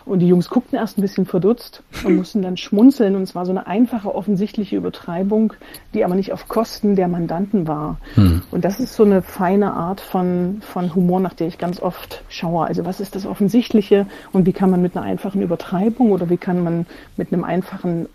[0.10, 3.15] Und die Jungs guckten erst ein bisschen verdutzt und mussten dann schmunzeln.
[3.15, 5.54] Und es war so eine einfache, offensichtliche Übertreibung,
[5.93, 8.00] die aber nicht auf Kosten der Mandanten war.
[8.15, 8.41] Hm.
[8.50, 12.24] Und das ist so eine feine Art von, von Humor, nach der ich ganz oft
[12.28, 12.65] schaue.
[12.65, 16.38] Also was ist das Offensichtliche und wie kann man mit einer einfachen Übertreibung oder wie
[16.38, 18.08] kann man mit einem einfachen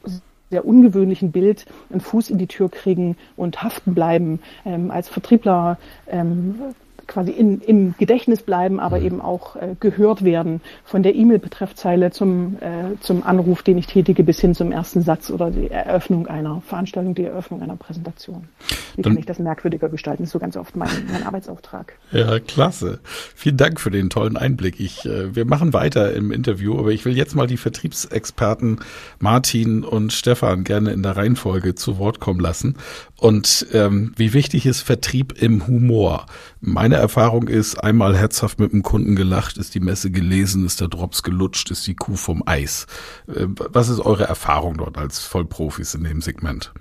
[0.50, 4.40] sehr ungewöhnlichen Bild einen Fuß in die Tür kriegen und haften bleiben.
[4.64, 5.78] Ähm, als Vertriebler
[6.08, 6.56] ähm,
[7.06, 9.06] quasi in, im Gedächtnis bleiben, aber mhm.
[9.06, 10.60] eben auch äh, gehört werden.
[10.84, 15.30] Von der E-Mail-Betreffzeile zum, äh, zum Anruf, den ich tätige, bis hin zum ersten Satz
[15.30, 18.48] oder die Eröffnung einer Veranstaltung, die Eröffnung einer Präsentation.
[18.96, 20.22] Wie Dann, kann ich das merkwürdiger gestalten?
[20.22, 21.94] Das ist so ganz oft mein, mein Arbeitsauftrag.
[22.12, 23.00] Ja, klasse.
[23.34, 24.80] Vielen Dank für den tollen Einblick.
[24.80, 28.80] Ich, äh, wir machen weiter im Interview, aber ich will jetzt mal die Vertriebsexperten
[29.18, 32.76] Martin und Stefan gerne in der Reihenfolge zu Wort kommen lassen.
[33.16, 36.26] Und ähm, wie wichtig ist Vertrieb im Humor?
[36.60, 40.88] Meine Erfahrung ist, einmal herzhaft mit dem Kunden gelacht, ist die Messe gelesen, ist der
[40.88, 42.86] Drops gelutscht, ist die Kuh vom Eis.
[43.28, 46.72] Äh, was ist eure Erfahrung dort als Vollprofis in dem Segment?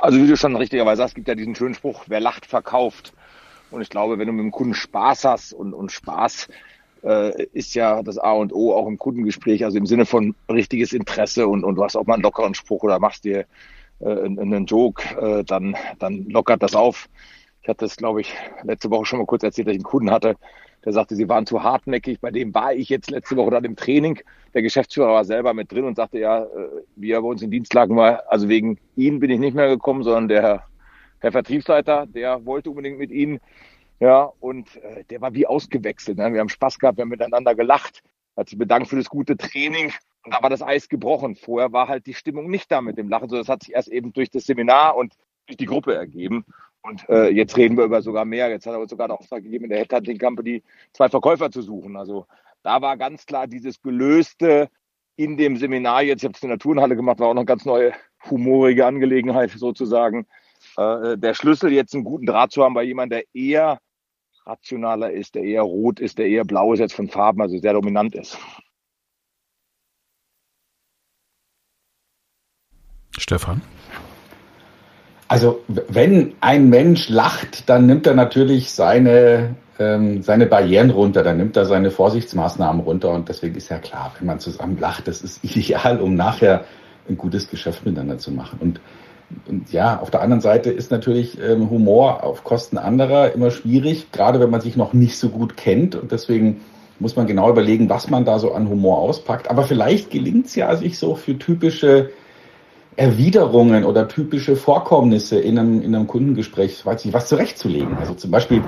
[0.00, 3.12] Also wie du schon richtigerweise sagst, gibt ja diesen schönen Spruch, wer lacht, verkauft.
[3.70, 6.48] Und ich glaube, wenn du mit dem Kunden Spaß hast und, und Spaß
[7.02, 10.92] äh, ist ja das A und O auch im Kundengespräch, also im Sinne von richtiges
[10.92, 13.46] Interesse und, und du hast auch mal einen lockeren Spruch oder machst dir
[14.00, 17.08] äh, einen Joke, äh, dann, dann lockert das auf.
[17.62, 20.10] Ich hatte es, glaube ich, letzte Woche schon mal kurz erzählt, dass ich einen Kunden
[20.10, 20.36] hatte,
[20.84, 22.20] der sagte, sie waren zu hartnäckig.
[22.20, 24.18] Bei dem war ich jetzt letzte Woche dann im Training.
[24.54, 26.48] Der Geschäftsführer war selber mit drin und sagte, ja, äh,
[26.96, 29.68] wie er bei uns in Dienst lagen war, also wegen Ihnen bin ich nicht mehr
[29.68, 30.64] gekommen, sondern der
[31.20, 33.40] Herr Vertriebsleiter, der wollte unbedingt mit Ihnen.
[34.00, 36.16] Ja, und äh, der war wie ausgewechselt.
[36.16, 36.32] Ne?
[36.32, 38.02] Wir haben Spaß gehabt, wir haben miteinander gelacht,
[38.34, 39.92] hat sich bedankt für das gute Training.
[40.24, 41.36] Und da war das Eis gebrochen.
[41.36, 43.88] Vorher war halt die Stimmung nicht da mit dem Lachen, sondern das hat sich erst
[43.88, 45.14] eben durch das Seminar und
[45.46, 46.46] durch die Gruppe ergeben.
[46.82, 48.48] Und äh, jetzt reden wir über sogar mehr.
[48.48, 50.62] Jetzt hat er uns sogar einen Auftrag gegeben, in der Headhunting Company
[50.92, 51.96] zwei Verkäufer zu suchen.
[51.96, 52.26] Also
[52.62, 54.68] da war ganz klar dieses Gelöste
[55.16, 56.22] in dem Seminar jetzt.
[56.22, 57.92] Ich habe es in der Turnhalle gemacht, war auch noch eine ganz neue
[58.30, 60.26] humorige Angelegenheit sozusagen.
[60.76, 63.80] Äh, der Schlüssel jetzt einen guten Draht zu haben bei jemandem, der eher
[64.46, 67.74] rationaler ist, der eher rot ist, der eher blau ist jetzt von Farben, also sehr
[67.74, 68.38] dominant ist.
[73.18, 73.62] Stefan?
[75.30, 81.36] Also wenn ein Mensch lacht, dann nimmt er natürlich seine ähm, seine Barrieren runter, dann
[81.36, 85.22] nimmt er seine Vorsichtsmaßnahmen runter und deswegen ist ja klar, wenn man zusammen lacht, das
[85.22, 86.64] ist ideal, um nachher
[87.08, 88.58] ein gutes Geschäft miteinander zu machen.
[88.60, 88.80] Und,
[89.46, 94.10] und ja, auf der anderen Seite ist natürlich ähm, Humor auf Kosten anderer immer schwierig,
[94.10, 96.62] gerade wenn man sich noch nicht so gut kennt und deswegen
[96.98, 99.48] muss man genau überlegen, was man da so an Humor auspackt.
[99.48, 102.10] Aber vielleicht gelingt es ja, sich so für typische
[103.00, 107.96] Erwiderungen oder typische Vorkommnisse in einem, in einem Kundengespräch, weiß ich, was zurechtzulegen.
[107.96, 108.62] Also zum Beispiel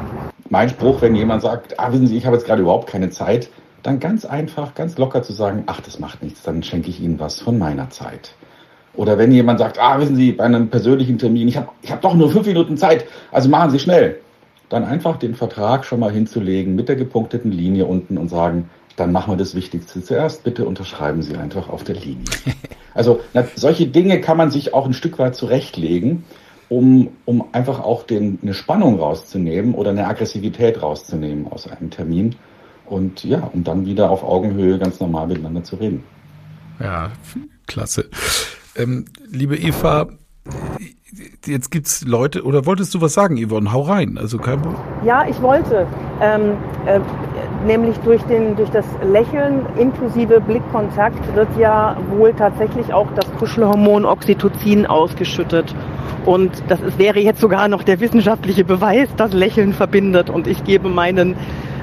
[0.49, 3.51] mein Spruch, wenn jemand sagt, ah, wissen Sie, ich habe jetzt gerade überhaupt keine Zeit,
[3.83, 7.21] dann ganz einfach, ganz locker zu sagen, ach, das macht nichts, dann schenke ich Ihnen
[7.21, 8.35] was von meiner Zeit.
[8.95, 12.01] Oder wenn jemand sagt, ah, wissen Sie, bei einem persönlichen Termin, ich habe ich hab
[12.01, 14.19] doch nur fünf Minuten Zeit, also machen Sie schnell.
[14.71, 19.13] Dann einfach den Vertrag schon mal hinzulegen mit der gepunkteten Linie unten und sagen, dann
[19.13, 20.45] machen wir das Wichtigste zuerst.
[20.45, 22.25] Bitte unterschreiben Sie einfach auf der Linie.
[22.95, 26.25] Also na, solche Dinge kann man sich auch ein Stück weit zurechtlegen,
[26.69, 32.37] um, um einfach auch den, eine Spannung rauszunehmen oder eine Aggressivität rauszunehmen aus einem Termin.
[32.85, 36.05] Und ja, um dann wieder auf Augenhöhe ganz normal miteinander zu reden.
[36.81, 37.13] Ja,
[37.67, 38.11] klasse.
[38.77, 40.09] Ähm, liebe Eva,
[41.47, 43.73] jetzt gibt's Leute, oder wolltest du was sagen, Yvonne?
[43.73, 44.19] Hau rein.
[44.19, 44.63] Also kein
[45.05, 45.87] Ja, ich wollte.
[46.21, 47.01] Ähm, äh,
[47.67, 54.05] nämlich durch, den, durch das Lächeln inklusive Blickkontakt wird ja wohl tatsächlich auch das Kuschelhormon
[54.05, 55.75] Oxytocin ausgeschüttet.
[56.25, 60.31] Und das ist, wäre jetzt sogar noch der wissenschaftliche Beweis, dass Lächeln verbindet.
[60.31, 61.37] Und ich gebe meinen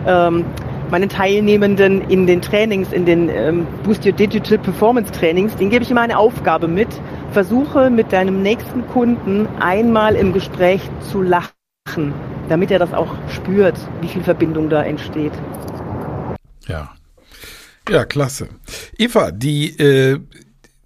[0.08, 0.46] ähm,
[0.92, 5.84] meine Teilnehmenden in den Trainings, in den ähm, Boost Your Digital Performance Trainings, denen gebe
[5.84, 6.88] ich immer eine Aufgabe mit.
[7.32, 11.59] Versuche mit deinem nächsten Kunden einmal im Gespräch zu lachen,
[12.48, 15.34] damit er das auch spürt, wie viel Verbindung da entsteht.
[16.68, 16.94] Ja.
[17.90, 18.50] Ja, klasse.
[18.98, 20.20] Eva, die äh,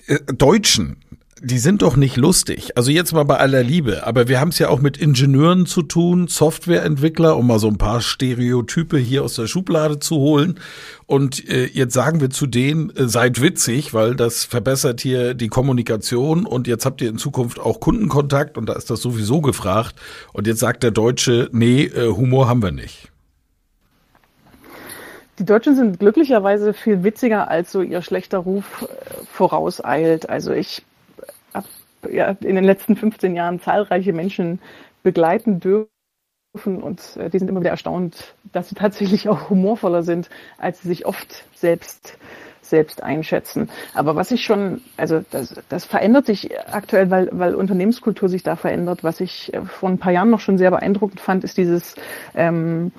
[0.07, 1.02] äh Deutschen,
[1.43, 2.77] die sind doch nicht lustig.
[2.77, 5.81] Also jetzt mal bei aller Liebe, aber wir haben es ja auch mit Ingenieuren zu
[5.81, 10.57] tun, Softwareentwickler, um mal so ein paar Stereotype hier aus der Schublade zu holen.
[11.05, 15.49] Und äh, jetzt sagen wir zu denen, äh, seid witzig, weil das verbessert hier die
[15.49, 19.95] Kommunikation und jetzt habt ihr in Zukunft auch Kundenkontakt und da ist das sowieso gefragt.
[20.31, 23.09] Und jetzt sagt der Deutsche, nee, äh, Humor haben wir nicht.
[25.39, 30.29] Die Deutschen sind glücklicherweise viel witziger, als so ihr schlechter Ruf äh, vorauseilt.
[30.29, 30.83] Also ich
[32.11, 34.59] ja, in den letzten 15 Jahren zahlreiche Menschen
[35.03, 35.87] begleiten dürfen
[36.81, 40.87] und äh, die sind immer wieder erstaunt, dass sie tatsächlich auch humorvoller sind, als sie
[40.87, 42.17] sich oft selbst
[42.61, 43.69] selbst einschätzen.
[43.93, 48.55] Aber was ich schon, also das, das verändert sich aktuell, weil, weil Unternehmenskultur sich da
[48.55, 49.03] verändert.
[49.03, 51.95] Was ich äh, vor ein paar Jahren noch schon sehr beeindruckend fand, ist dieses
[52.33, 52.93] ähm,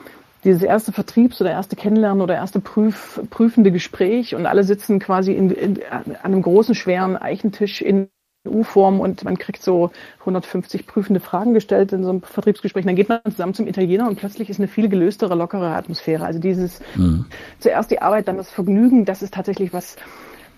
[0.44, 5.32] dieses erste Vertriebs- oder erste Kennenlernen oder erste Prüf, prüfende Gespräch und alle sitzen quasi
[5.32, 8.08] in, in, an einem großen, schweren Eichentisch in
[8.50, 12.84] U-Form und man kriegt so 150 prüfende Fragen gestellt in so einem Vertriebsgespräch.
[12.84, 16.24] Dann geht man zusammen zum Italiener und plötzlich ist eine viel gelöstere, lockere Atmosphäre.
[16.24, 17.26] Also dieses mhm.
[17.58, 19.96] zuerst die Arbeit, dann das Vergnügen, das ist tatsächlich was,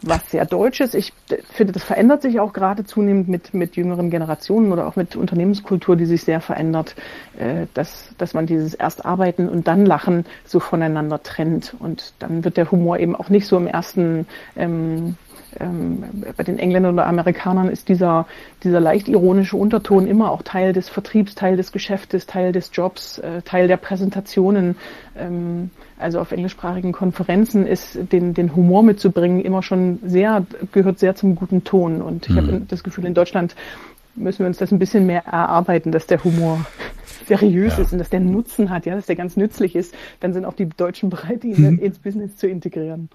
[0.02, 0.94] was sehr Deutsches.
[0.94, 1.12] Ich
[1.52, 5.96] finde, das verändert sich auch gerade zunehmend mit, mit jüngeren Generationen oder auch mit Unternehmenskultur,
[5.96, 6.94] die sich sehr verändert,
[7.38, 11.74] äh, dass, dass man dieses erst arbeiten und dann lachen so voneinander trennt.
[11.78, 15.16] Und dann wird der Humor eben auch nicht so im ersten ähm,
[15.60, 16.04] ähm,
[16.36, 18.26] bei den Engländern oder Amerikanern ist dieser,
[18.62, 23.18] dieser leicht ironische Unterton immer auch Teil des Vertriebs, Teil des Geschäftes, Teil des Jobs,
[23.18, 24.76] äh, Teil der Präsentationen.
[25.16, 31.14] Ähm, also auf englischsprachigen Konferenzen ist den, den Humor mitzubringen immer schon sehr, gehört sehr
[31.14, 32.02] zum guten Ton.
[32.02, 32.36] Und ich mhm.
[32.36, 33.56] habe das Gefühl, in Deutschland
[34.14, 36.66] müssen wir uns das ein bisschen mehr erarbeiten, dass der Humor
[37.26, 37.82] seriös ja.
[37.82, 40.54] ist und dass der Nutzen hat, ja, dass der ganz nützlich ist, dann sind auch
[40.54, 43.08] die Deutschen bereit, ihn ins Business zu integrieren.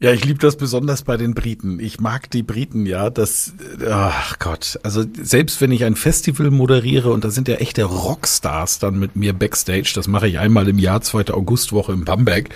[0.00, 1.78] Ja, ich liebe das besonders bei den Briten.
[1.78, 3.10] Ich mag die Briten, ja.
[3.10, 3.54] Das,
[3.88, 4.78] ach Gott.
[4.82, 9.14] Also selbst wenn ich ein Festival moderiere und da sind ja echte Rockstars dann mit
[9.14, 12.50] mir backstage, das mache ich einmal im Jahr, zweite Augustwoche in Bamberg,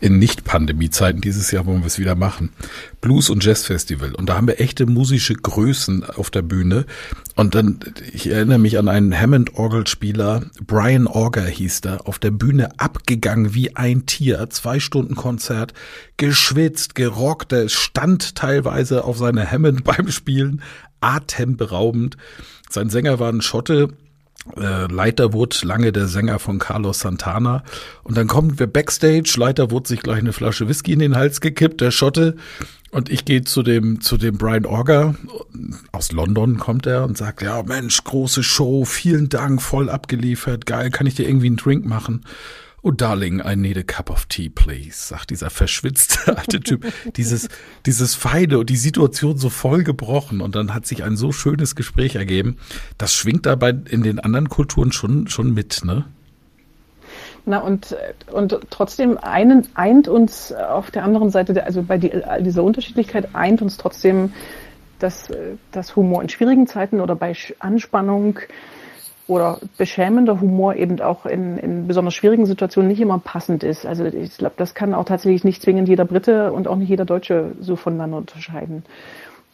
[0.00, 1.20] in Nicht-Pandemie-Zeiten.
[1.20, 2.50] Dieses Jahr wollen wir es wieder machen.
[3.00, 4.14] Blues- und Jazz-Festival.
[4.14, 6.86] Und da haben wir echte musische Größen auf der Bühne.
[7.36, 7.78] Und dann,
[8.12, 13.76] ich erinnere mich an einen Hammond-Orgelspieler, Brian Auger hieß der, auf der Bühne abgegangen wie
[13.76, 15.74] ein Tier, zwei Stunden Konzert,
[16.18, 20.62] geschwitzt, gerockt, er stand teilweise auf seine Hammond beim Spielen,
[21.00, 22.16] atemberaubend.
[22.68, 23.88] Sein Sänger war ein Schotte,
[24.56, 27.62] äh, Leiter wurde lange der Sänger von Carlos Santana.
[28.02, 29.34] Und dann kommen wir backstage.
[29.36, 32.36] Leiter wurde sich gleich eine Flasche Whisky in den Hals gekippt, der Schotte.
[32.90, 35.14] Und ich gehe zu dem, zu dem Brian Orger.
[35.92, 40.90] Aus London kommt er und sagt, ja, Mensch, große Show, vielen Dank, voll abgeliefert, geil,
[40.90, 42.24] kann ich dir irgendwie einen Drink machen?
[42.88, 46.90] Oh, Darling, I need a cup of tea, please, sagt dieser verschwitzte alte Typ.
[47.16, 47.50] dieses,
[47.84, 51.76] dieses Feine und die Situation so voll gebrochen und dann hat sich ein so schönes
[51.76, 52.56] Gespräch ergeben.
[52.96, 56.06] Das schwingt dabei in den anderen Kulturen schon, schon mit, ne?
[57.44, 57.94] Na und,
[58.32, 63.60] und trotzdem einen, eint uns auf der anderen Seite, also bei die, dieser Unterschiedlichkeit eint
[63.60, 64.32] uns trotzdem,
[64.98, 65.30] dass,
[65.72, 68.38] dass Humor in schwierigen Zeiten oder bei Anspannung
[69.28, 73.86] oder beschämender Humor eben auch in, in besonders schwierigen Situationen nicht immer passend ist.
[73.86, 77.04] Also ich glaube, das kann auch tatsächlich nicht zwingend jeder Brite und auch nicht jeder
[77.04, 78.84] Deutsche so voneinander unterscheiden.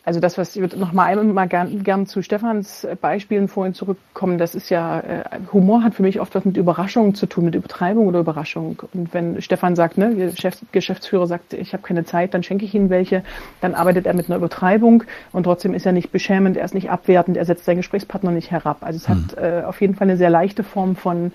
[0.04, 4.36] Also das, was ich würde noch mal einmal gern, gern zu Stefans Beispielen vorhin zurückkommen,
[4.36, 7.54] das ist ja, äh, Humor hat für mich oft was mit Überraschung zu tun, mit
[7.54, 8.82] Übertreibung oder Überraschung.
[8.92, 12.74] Und wenn Stefan sagt, ne, Chef, Geschäftsführer sagt, ich habe keine Zeit, dann schenke ich
[12.74, 13.22] Ihnen welche,
[13.62, 16.90] dann arbeitet er mit einer Übertreibung und trotzdem ist er nicht beschämend, er ist nicht
[16.90, 18.78] abwertend, er setzt seinen Gesprächspartner nicht herab.
[18.82, 19.26] Also es mhm.
[19.32, 21.32] hat äh, auf jeden Fall eine sehr leichte Form von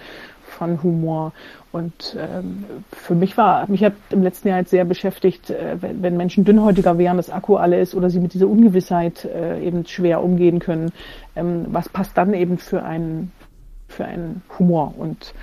[0.50, 1.34] von Humor.
[1.72, 6.02] Und ähm, für mich war, mich hat im letzten Jahr jetzt sehr beschäftigt, äh, wenn,
[6.02, 9.86] wenn, Menschen dünnhäutiger wären, das Akku alle ist oder sie mit dieser Ungewissheit äh, eben
[9.86, 10.92] schwer umgehen können.
[11.36, 13.32] Ähm, was passt dann eben für einen,
[13.88, 14.94] für einen Humor?
[14.98, 15.34] Und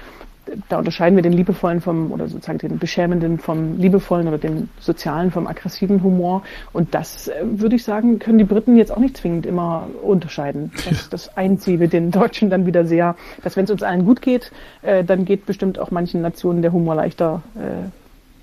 [0.68, 5.30] da unterscheiden wir den liebevollen vom, oder sozusagen den beschämenden vom liebevollen oder den sozialen
[5.30, 6.42] vom aggressiven Humor.
[6.72, 10.70] Und das, äh, würde ich sagen, können die Briten jetzt auch nicht zwingend immer unterscheiden.
[10.88, 14.04] Das, das eint sie mit den Deutschen dann wieder sehr, dass wenn es uns allen
[14.04, 17.88] gut geht, äh, dann geht bestimmt auch manchen Nationen der Humor leichter, äh,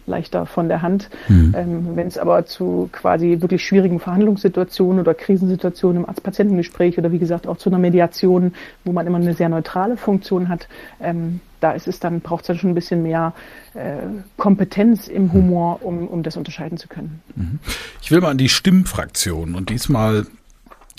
[0.10, 1.10] leichter von der Hand.
[1.30, 1.54] Mhm.
[1.58, 7.20] Ähm, Wenn es aber zu quasi wirklich schwierigen Verhandlungssituationen oder Krisensituationen im Arzt-Patientengespräch oder wie
[7.20, 10.68] gesagt auch zu einer Mediation, wo man immer eine sehr neutrale Funktion hat,
[11.02, 13.34] ähm, da ist es dann, braucht es dann schon ein bisschen mehr
[13.74, 13.98] äh,
[14.38, 15.32] Kompetenz im.
[15.34, 17.22] Humor, um, um das unterscheiden zu können.
[17.36, 17.60] Mhm.
[18.02, 20.28] Ich will mal an die Stimmfraktion und diesmal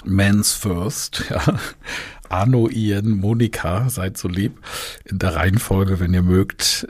[0.04, 1.58] Men's First, ja.
[2.28, 4.58] Arno, Ian, Monika, seid so lieb.
[5.04, 6.88] In der Reihenfolge, wenn ihr mögt.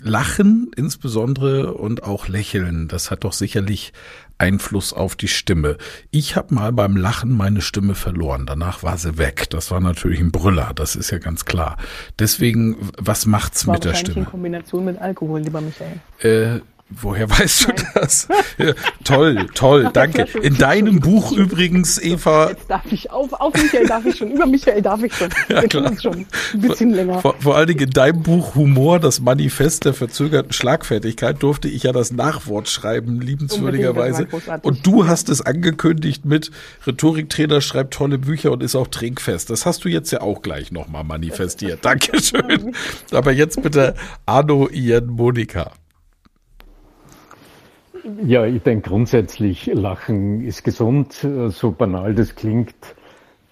[0.00, 3.92] Lachen insbesondere und auch Lächeln, das hat doch sicherlich
[4.38, 5.76] Einfluss auf die Stimme.
[6.10, 8.46] Ich habe mal beim Lachen meine Stimme verloren.
[8.46, 9.48] Danach war sie weg.
[9.50, 11.76] Das war natürlich ein Brüller, das ist ja ganz klar.
[12.18, 14.20] Deswegen, was macht's mit der Stimme?
[14.20, 16.00] in Kombination mit Alkohol, lieber Michael.
[16.20, 16.60] Äh,
[16.90, 17.76] Woher weißt Nein.
[17.76, 18.28] du das?
[18.58, 18.72] Ja,
[19.04, 20.26] toll, toll, danke.
[20.42, 22.50] In deinem Buch übrigens, Eva.
[22.50, 25.30] Jetzt darf ich auf, auf Michael darf ich schon, über Michael darf ich schon.
[25.48, 25.92] Ja, klar.
[26.00, 27.20] schon ein bisschen länger.
[27.20, 31.84] Vor, vor allen Dingen in deinem Buch Humor, das Manifest der verzögerten Schlagfertigkeit, durfte ich
[31.84, 34.28] ja das Nachwort schreiben, liebenswürdigerweise.
[34.62, 36.50] Und du hast es angekündigt mit
[36.86, 39.50] Rhetoriktrainer schreibt tolle Bücher und ist auch trinkfest.
[39.50, 41.84] Das hast du jetzt ja auch gleich nochmal manifestiert.
[41.84, 42.74] Dankeschön.
[43.10, 43.94] Aber jetzt bitte
[44.26, 45.72] Arno, Ian, Monika.
[48.26, 52.74] Ja, ich denke grundsätzlich, Lachen ist gesund, so banal das klingt.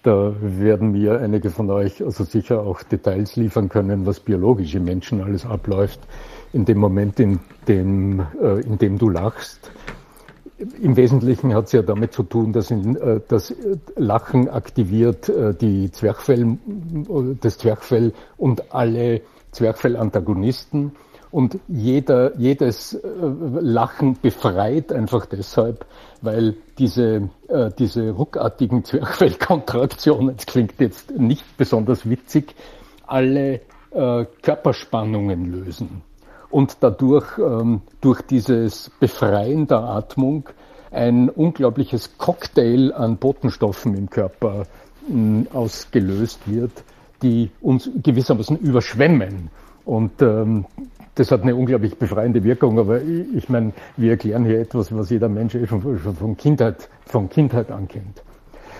[0.03, 4.83] Da werden mir einige von euch also sicher auch Details liefern können, was biologisch im
[4.83, 6.01] Menschen alles abläuft.
[6.51, 9.71] In dem Moment, in dem, äh, in dem du lachst.
[10.81, 13.55] Im Wesentlichen hat es ja damit zu tun, dass in, äh, das
[13.95, 16.57] Lachen aktiviert äh, die Zwerchfell,
[17.41, 20.91] das Zwerchfell und alle Zwerchfellantagonisten.
[21.33, 22.99] Und jeder, jedes äh,
[23.59, 25.83] Lachen befreit einfach deshalb,
[26.21, 32.53] weil diese, äh, diese ruckartigen Zwerchfellkontraktionen, das klingt jetzt nicht besonders witzig,
[33.07, 36.03] alle äh, Körperspannungen lösen.
[36.51, 40.49] Und dadurch, ähm, durch dieses Befreien der Atmung,
[40.91, 44.67] ein unglaubliches Cocktail an Botenstoffen im Körper
[45.07, 46.83] mh, ausgelöst wird,
[47.23, 49.49] die uns gewissermaßen überschwemmen.
[49.83, 50.65] Und ähm,
[51.15, 55.09] das hat eine unglaublich befreiende Wirkung, aber ich, ich meine, wir erklären hier etwas, was
[55.09, 58.23] jeder Mensch eh schon, schon von Kindheit, von Kindheit an kennt.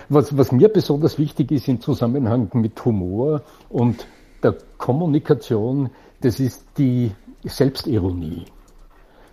[0.08, 4.06] Was, was mir besonders wichtig ist im Zusammenhang mit Humor und
[4.42, 7.12] der Kommunikation, das ist die
[7.44, 8.44] Selbstironie.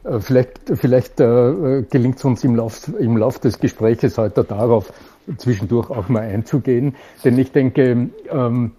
[0.04, 4.93] Äh, vielleicht, vielleicht äh, gelingt es uns im Lauf, im Lauf des Gespräches heute darauf,
[5.38, 6.95] zwischendurch auch mal einzugehen.
[7.24, 8.72] Denn ich denke, ähm,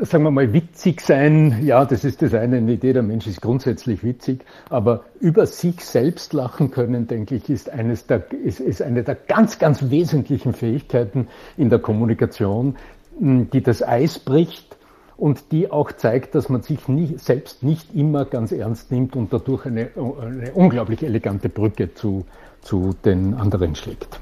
[0.00, 4.02] sagen wir mal, witzig sein, ja, das ist das eine, nicht jeder Mensch ist grundsätzlich
[4.04, 9.02] witzig, aber über sich selbst lachen können, denke ich, ist, eines der, ist, ist eine
[9.02, 12.76] der ganz, ganz wesentlichen Fähigkeiten in der Kommunikation,
[13.18, 14.76] die das Eis bricht
[15.16, 19.32] und die auch zeigt, dass man sich nie, selbst nicht immer ganz ernst nimmt und
[19.32, 22.24] dadurch eine, eine unglaublich elegante Brücke zu,
[22.60, 24.20] zu den anderen schlägt.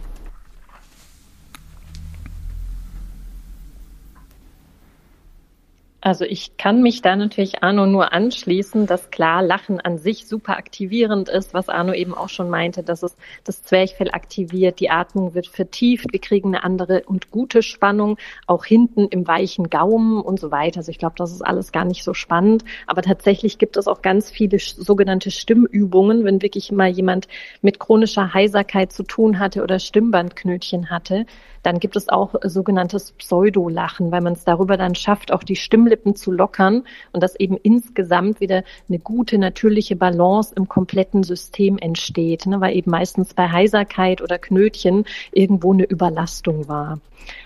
[6.05, 10.57] Also ich kann mich da natürlich Arno nur anschließen, dass klar Lachen an sich super
[10.57, 15.35] aktivierend ist, was Arno eben auch schon meinte, dass es das Zwerchfell aktiviert, die Atmung
[15.35, 20.41] wird vertieft, wir kriegen eine andere und gute Spannung, auch hinten im weichen Gaumen und
[20.41, 20.79] so weiter.
[20.79, 24.03] Also ich glaube, das ist alles gar nicht so spannend, aber tatsächlich gibt es auch
[24.03, 27.29] ganz viele sogenannte Stimmübungen, wenn wirklich mal jemand
[27.61, 31.27] mit chronischer Heiserkeit zu tun hatte oder Stimmbandknötchen hatte,
[31.63, 35.92] dann gibt es auch sogenanntes Pseudolachen, weil man es darüber dann schafft, auch die Stimmlage
[35.93, 41.79] Stimmlippen zu lockern und dass eben insgesamt wieder eine gute, natürliche Balance im kompletten System
[41.79, 46.99] entsteht, ne, weil eben meistens bei Heiserkeit oder Knötchen irgendwo eine Überlastung war.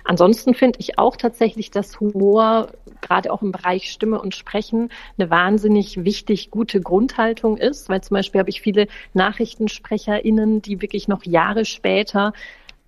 [0.05, 2.69] Ansonsten finde ich auch tatsächlich, dass Humor
[3.03, 8.15] gerade auch im Bereich Stimme und Sprechen eine wahnsinnig wichtig gute Grundhaltung ist, weil zum
[8.15, 12.33] Beispiel habe ich viele NachrichtensprecherInnen, die wirklich noch Jahre später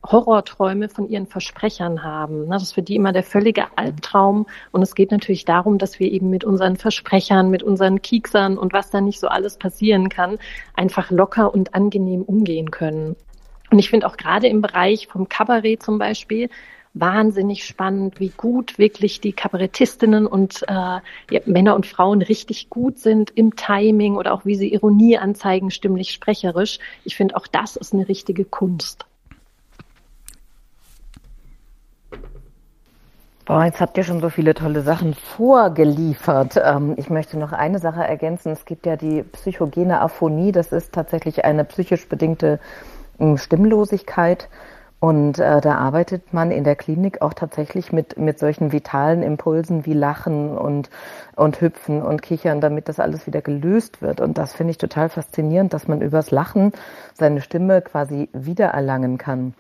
[0.05, 2.49] Horrorträume von ihren Versprechern haben.
[2.49, 4.47] Das ist für die immer der völlige Albtraum.
[4.71, 8.73] Und es geht natürlich darum, dass wir eben mit unseren Versprechern, mit unseren Kieksern und
[8.73, 10.39] was da nicht so alles passieren kann,
[10.75, 13.17] einfach locker und angenehm umgehen können.
[13.71, 16.49] Und ich finde auch gerade im Bereich vom Kabarett zum Beispiel,
[16.95, 22.99] wahnsinnig spannend, wie gut wirklich die Kabarettistinnen und äh, ja, Männer und Frauen richtig gut
[22.99, 26.79] sind im Timing oder auch wie sie Ironie anzeigen, stimmlich sprecherisch.
[27.05, 29.08] Ich finde auch das ist eine richtige Kunst.
[33.49, 36.61] Boah, jetzt habt ihr schon so viele tolle Sachen vorgeliefert.
[36.63, 38.53] Ähm, ich möchte noch eine Sache ergänzen.
[38.53, 40.53] Es gibt ja die psychogene Aphonie.
[40.53, 42.61] Das ist tatsächlich eine psychisch bedingte
[43.19, 44.51] ähm, Stimmlosigkeit.
[45.01, 49.87] Und äh, da arbeitet man in der Klinik auch tatsächlich mit, mit solchen vitalen Impulsen
[49.87, 50.91] wie Lachen und,
[51.35, 54.21] und Hüpfen und Kichern, damit das alles wieder gelöst wird.
[54.21, 56.73] Und das finde ich total faszinierend, dass man übers Lachen
[57.15, 59.55] seine Stimme quasi wiedererlangen kann.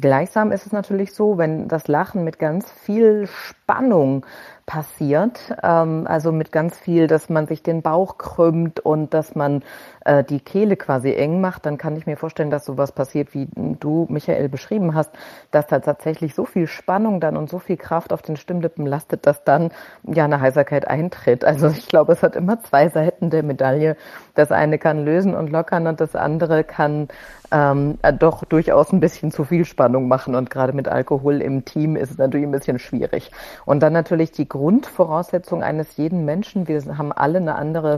[0.00, 4.24] Gleichsam ist es natürlich so, wenn das Lachen mit ganz viel Spannung
[4.68, 9.62] passiert, ähm, also mit ganz viel, dass man sich den Bauch krümmt und dass man
[10.04, 13.48] äh, die Kehle quasi eng macht, dann kann ich mir vorstellen, dass sowas passiert, wie
[13.54, 15.10] du, Michael, beschrieben hast,
[15.50, 19.26] dass da tatsächlich so viel Spannung dann und so viel Kraft auf den Stimmlippen lastet,
[19.26, 19.70] dass dann
[20.02, 21.46] ja eine Heiserkeit eintritt.
[21.46, 23.96] Also ich glaube, es hat immer zwei Seiten der Medaille.
[24.34, 27.08] Das eine kann lösen und lockern und das andere kann
[27.50, 30.34] ähm, doch durchaus ein bisschen zu viel Spannung machen.
[30.34, 33.30] Und gerade mit Alkohol im Team ist es natürlich ein bisschen schwierig.
[33.64, 36.66] Und dann natürlich die Grundvoraussetzung eines jeden Menschen.
[36.66, 37.96] Wir haben alle eine andere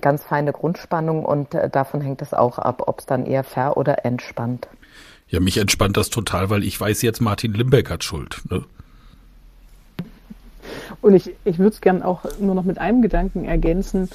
[0.00, 3.76] ganz feine Grundspannung und äh, davon hängt es auch ab, ob es dann eher ver-
[3.76, 4.66] oder entspannt.
[5.28, 8.42] Ja, mich entspannt das total, weil ich weiß jetzt, Martin Limbeck hat Schuld.
[8.50, 8.64] Ne?
[11.00, 14.08] Und ich, ich würde es gern auch nur noch mit einem Gedanken ergänzen,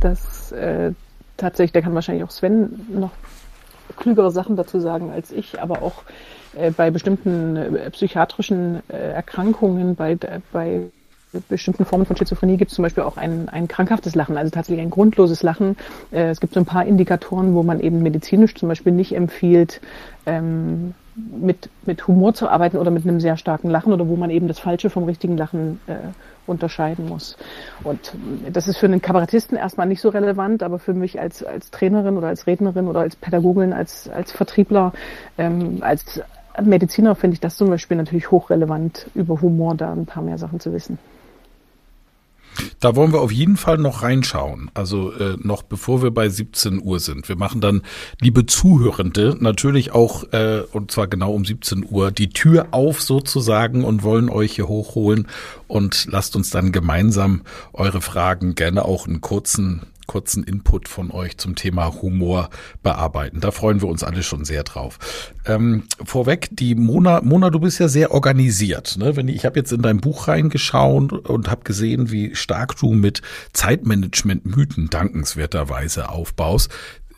[0.00, 0.92] dass äh,
[1.36, 3.10] tatsächlich, da kann wahrscheinlich auch Sven noch
[3.96, 6.04] klügere Sachen dazu sagen als ich, aber auch
[6.56, 10.16] äh, bei bestimmten äh, psychiatrischen äh, Erkrankungen, bei,
[10.52, 10.90] bei
[11.48, 14.82] bestimmten Formen von Schizophrenie gibt es zum Beispiel auch ein, ein krankhaftes Lachen, also tatsächlich
[14.84, 15.76] ein grundloses Lachen.
[16.10, 19.80] Äh, es gibt so ein paar Indikatoren, wo man eben medizinisch zum Beispiel nicht empfiehlt,
[20.26, 24.30] ähm, mit, mit Humor zu arbeiten oder mit einem sehr starken Lachen oder wo man
[24.30, 25.96] eben das Falsche vom richtigen Lachen äh,
[26.46, 27.36] unterscheiden muss.
[27.84, 28.12] Und
[28.50, 32.16] das ist für einen Kabarettisten erstmal nicht so relevant, aber für mich als, als Trainerin
[32.16, 34.92] oder als Rednerin oder als Pädagogin, als, als Vertriebler,
[35.36, 36.22] ähm, als
[36.60, 40.60] Mediziner finde ich das zum Beispiel natürlich hochrelevant, über Humor da ein paar mehr Sachen
[40.60, 40.98] zu wissen.
[42.80, 44.70] Da wollen wir auf jeden Fall noch reinschauen.
[44.74, 47.28] Also äh, noch bevor wir bei 17 Uhr sind.
[47.28, 47.82] Wir machen dann,
[48.20, 53.84] liebe Zuhörende, natürlich auch, äh, und zwar genau um 17 Uhr, die Tür auf sozusagen
[53.84, 55.28] und wollen euch hier hochholen
[55.68, 57.42] und lasst uns dann gemeinsam
[57.72, 62.50] eure Fragen gerne auch einen kurzen kurzen Input von euch zum Thema Humor
[62.82, 63.40] bearbeiten.
[63.40, 64.98] Da freuen wir uns alle schon sehr drauf.
[65.46, 68.96] Ähm, vorweg, die Mona, Mona, du bist ja sehr organisiert.
[68.98, 69.16] Ne?
[69.16, 72.92] Wenn ich, ich habe jetzt in dein Buch reingeschaut und habe gesehen, wie stark du
[72.92, 73.22] mit
[73.52, 76.70] Zeitmanagement-Mythen dankenswerterweise aufbaust.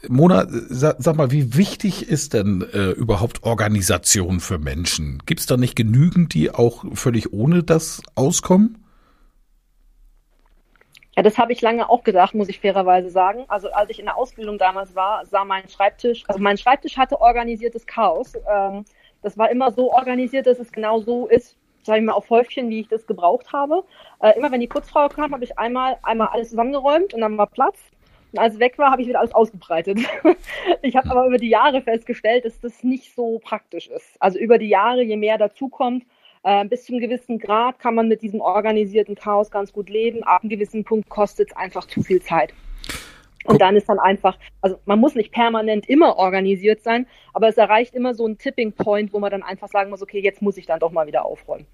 [0.09, 5.23] Mona, sag, mal, wie wichtig ist denn äh, überhaupt Organisation für Menschen?
[5.27, 8.84] Gibt es da nicht genügend, die auch völlig ohne das auskommen?
[11.17, 13.45] Ja, das habe ich lange auch gedacht, muss ich fairerweise sagen.
[13.49, 17.21] Also als ich in der Ausbildung damals war, sah mein Schreibtisch, also mein Schreibtisch hatte
[17.21, 18.33] organisiertes Chaos.
[18.51, 18.85] Ähm,
[19.23, 22.69] das war immer so organisiert, dass es genau so ist, sage ich mal, auf Häufchen,
[22.69, 23.85] wie ich das gebraucht habe.
[24.21, 27.47] Äh, immer wenn die Putzfrau kam, habe ich einmal, einmal alles zusammengeräumt und dann war
[27.47, 27.79] Platz.
[28.33, 30.01] Und als es weg war, habe ich wieder alles ausgebreitet.
[30.83, 34.21] ich habe aber über die Jahre festgestellt, dass das nicht so praktisch ist.
[34.21, 36.05] Also über die Jahre, je mehr dazukommt,
[36.45, 40.23] äh, bis zum gewissen Grad kann man mit diesem organisierten Chaos ganz gut leben.
[40.23, 42.53] Ab einem gewissen Punkt kostet es einfach zu viel Zeit.
[43.45, 47.57] Und dann ist dann einfach, also man muss nicht permanent immer organisiert sein, aber es
[47.57, 50.57] erreicht immer so ein Tipping Point, wo man dann einfach sagen muss, okay, jetzt muss
[50.57, 51.67] ich dann doch mal wieder aufräumen.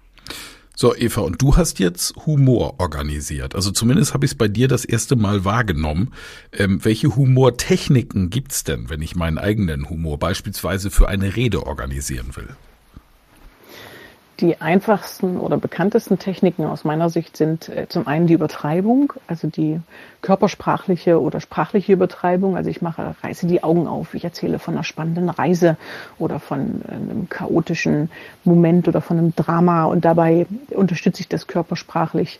[0.75, 3.55] So, Eva, und du hast jetzt Humor organisiert.
[3.55, 6.13] Also zumindest habe ich es bei dir das erste Mal wahrgenommen.
[6.57, 12.35] Ähm, welche Humortechniken gibt's denn, wenn ich meinen eigenen Humor beispielsweise für eine Rede organisieren
[12.35, 12.55] will?
[14.41, 19.47] Die einfachsten oder bekanntesten Techniken aus meiner Sicht sind äh, zum einen die Übertreibung, also
[19.47, 19.79] die
[20.21, 22.55] körpersprachliche oder sprachliche Übertreibung.
[22.55, 25.77] Also ich mache, reiße die Augen auf, ich erzähle von einer spannenden Reise
[26.17, 28.09] oder von äh, einem chaotischen
[28.43, 32.39] Moment oder von einem Drama und dabei unterstütze ich das körpersprachlich.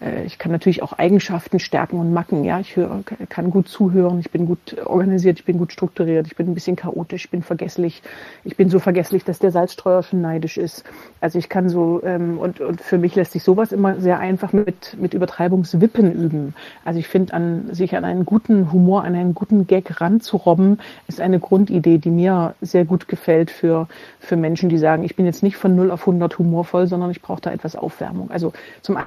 [0.00, 2.44] Äh, ich kann natürlich auch Eigenschaften, Stärken und Macken.
[2.44, 6.36] Ja, ich höre, kann gut zuhören, ich bin gut organisiert, ich bin gut strukturiert, ich
[6.36, 8.02] bin ein bisschen chaotisch, ich bin vergesslich.
[8.44, 10.84] Ich bin so vergesslich, dass der Salzstreuer schon neidisch ist.
[11.20, 14.52] Also ich kann so, ähm, und, und für mich lässt sich sowas immer sehr einfach
[14.52, 16.54] mit, mit Übertreibungswippen üben.
[16.84, 21.20] Also ich finde, an, sich an einen guten Humor, an einen guten Gag ranzurobben, ist
[21.20, 23.88] eine Grundidee, die mir sehr gut gefällt für,
[24.20, 27.20] für Menschen, die sagen, ich bin jetzt nicht von 0 auf 100 humorvoll, sondern ich
[27.20, 28.30] brauche da etwas Aufwärmung.
[28.30, 28.98] Also zum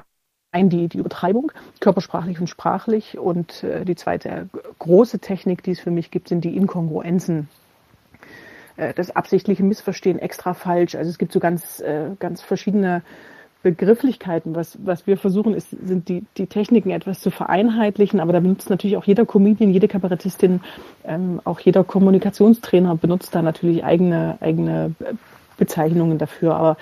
[0.52, 3.16] einen die, die Übertreibung, körpersprachlich und sprachlich.
[3.16, 7.48] Und äh, die zweite große Technik, die es für mich gibt, sind die Inkongruenzen.
[8.76, 10.94] Äh, das absichtliche Missverstehen extra falsch.
[10.94, 13.02] Also es gibt so ganz, äh, ganz verschiedene
[13.62, 14.54] Begrifflichkeiten.
[14.54, 18.70] Was, was wir versuchen, ist, sind die, die Techniken etwas zu vereinheitlichen, aber da benutzt
[18.70, 20.60] natürlich auch jeder Comedian, jede Kabarettistin,
[21.04, 24.94] ähm, auch jeder Kommunikationstrainer benutzt da natürlich eigene, eigene
[25.56, 26.54] Bezeichnungen dafür.
[26.54, 26.76] Aber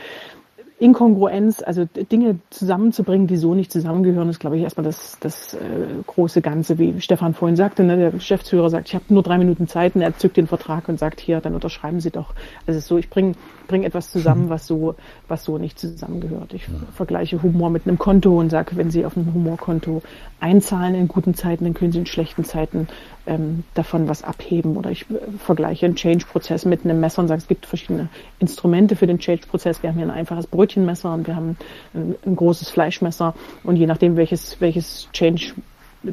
[0.80, 5.58] Inkongruenz, also Dinge zusammenzubringen, die so nicht zusammengehören, ist, glaube ich, erstmal das, das äh,
[6.06, 7.84] große Ganze, wie Stefan vorhin sagte.
[7.84, 7.96] Ne?
[7.96, 10.98] Der Geschäftsführer sagt, ich habe nur drei Minuten Zeit und er zückt den Vertrag und
[10.98, 12.34] sagt, hier, dann unterschreiben Sie doch.
[12.66, 13.34] Also so, ich bringe
[13.66, 14.94] bring etwas zusammen, was so,
[15.28, 16.52] was so nicht zusammengehört.
[16.54, 20.02] Ich vergleiche Humor mit einem Konto und sage, wenn Sie auf ein Humorkonto
[20.40, 22.88] einzahlen in guten Zeiten, dann können Sie in schlechten Zeiten
[23.26, 24.76] ähm, davon was abheben.
[24.76, 28.08] Oder ich äh, vergleiche einen Change-Prozess mit einem Messer und sage, es gibt verschiedene
[28.38, 29.82] Instrumente für den Change-Prozess.
[29.82, 31.56] Wir haben hier ein einfaches Brötchenmesser und wir haben
[31.94, 33.34] ein, ein großes Fleischmesser.
[33.62, 35.54] Und je nachdem, welches, welches Change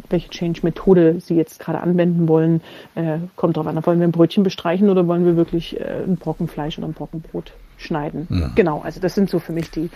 [0.10, 2.62] welche Change-Methode Sie jetzt gerade anwenden wollen,
[2.96, 3.86] äh, kommt darauf an.
[3.86, 6.94] Wollen wir ein Brötchen bestreichen oder wollen wir wirklich äh, einen Brocken Fleisch oder ein
[6.94, 8.28] Brocken Brot schneiden?
[8.30, 8.52] Ja.
[8.56, 9.90] Genau, also das sind so für mich die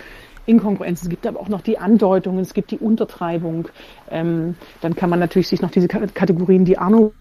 [0.45, 1.07] Inkongruenzen.
[1.07, 3.67] Es gibt aber auch noch die Andeutungen, es gibt die Untertreibung.
[4.09, 7.13] Ähm, dann kann man natürlich sich noch diese Kategorien, die Arno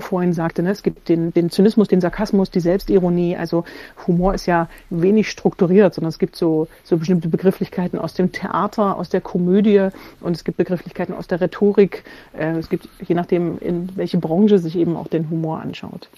[0.00, 0.70] vorhin sagte, ne?
[0.70, 3.36] es gibt den, den Zynismus, den Sarkasmus, die Selbstironie.
[3.36, 3.64] Also
[4.06, 8.96] Humor ist ja wenig strukturiert, sondern es gibt so, so bestimmte Begrifflichkeiten aus dem Theater,
[8.96, 9.88] aus der Komödie
[10.20, 12.04] und es gibt Begrifflichkeiten aus der Rhetorik.
[12.36, 16.08] Äh, es gibt, je nachdem, in welche Branche sich eben auch den Humor anschaut.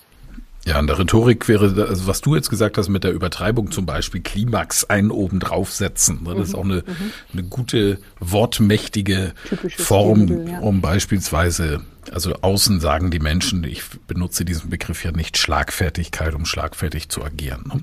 [0.64, 3.84] Ja, in der Rhetorik wäre, also was du jetzt gesagt hast mit der Übertreibung zum
[3.84, 6.22] Beispiel, Klimax einen oben draufsetzen.
[6.22, 6.36] Ne?
[6.36, 7.12] Das ist mhm, auch eine, mhm.
[7.32, 10.60] eine gute, wortmächtige Typisches Form, Stilmittel, ja.
[10.60, 11.80] um beispielsweise,
[12.12, 17.24] also außen sagen die Menschen, ich benutze diesen Begriff ja nicht Schlagfertigkeit, um schlagfertig zu
[17.24, 17.64] agieren.
[17.66, 17.82] Ne?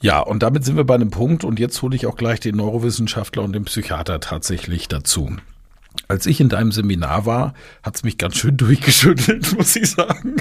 [0.00, 2.56] Ja, und damit sind wir bei einem Punkt und jetzt hole ich auch gleich den
[2.56, 5.36] Neurowissenschaftler und den Psychiater tatsächlich dazu.
[6.08, 10.36] Als ich in deinem Seminar war, hat's mich ganz schön durchgeschüttelt, muss ich sagen.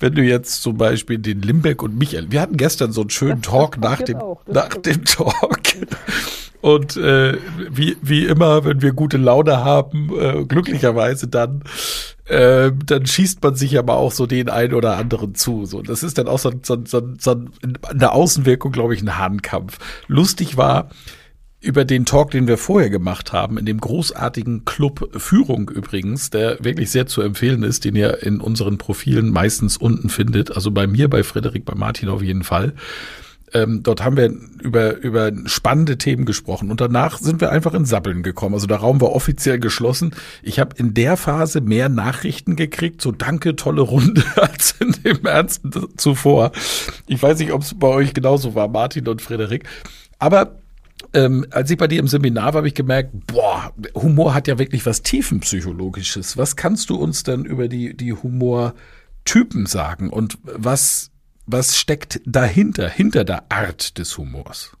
[0.00, 3.42] Wenn du jetzt zum Beispiel den Limbeck und Michael, wir hatten gestern so einen schönen
[3.42, 5.60] das, Talk das nach dem, nach dem Talk.
[6.60, 7.36] Und äh,
[7.70, 11.62] wie, wie immer, wenn wir gute Laune haben, äh, glücklicherweise dann,
[12.24, 15.66] äh, dann schießt man sich aber auch so den einen oder anderen zu.
[15.66, 17.36] So, das ist dann auch so, so, so, so
[17.82, 19.78] eine Außenwirkung, glaube ich, ein Hahnkampf.
[20.08, 20.88] Lustig war,
[21.64, 26.62] über den Talk, den wir vorher gemacht haben, in dem großartigen Club Führung übrigens, der
[26.62, 30.54] wirklich sehr zu empfehlen ist, den ihr in unseren Profilen meistens unten findet.
[30.54, 32.74] Also bei mir, bei Frederik, bei Martin auf jeden Fall.
[33.54, 37.84] Ähm, dort haben wir über, über spannende Themen gesprochen und danach sind wir einfach in
[37.84, 38.54] Sabbeln gekommen.
[38.54, 40.14] Also der Raum war offiziell geschlossen.
[40.42, 45.24] Ich habe in der Phase mehr Nachrichten gekriegt, so danke, tolle Runde, als in dem
[45.24, 46.50] ernsten zuvor.
[47.06, 49.64] Ich weiß nicht, ob es bei euch genauso war, Martin und Frederik.
[50.18, 50.56] Aber
[51.14, 54.58] ähm, als ich bei dir im Seminar war, habe ich gemerkt, boah, Humor hat ja
[54.58, 56.36] wirklich was tiefenpsychologisches.
[56.36, 61.10] Was kannst du uns denn über die, die Humortypen sagen und was,
[61.46, 64.76] was steckt dahinter, hinter der Art des Humors?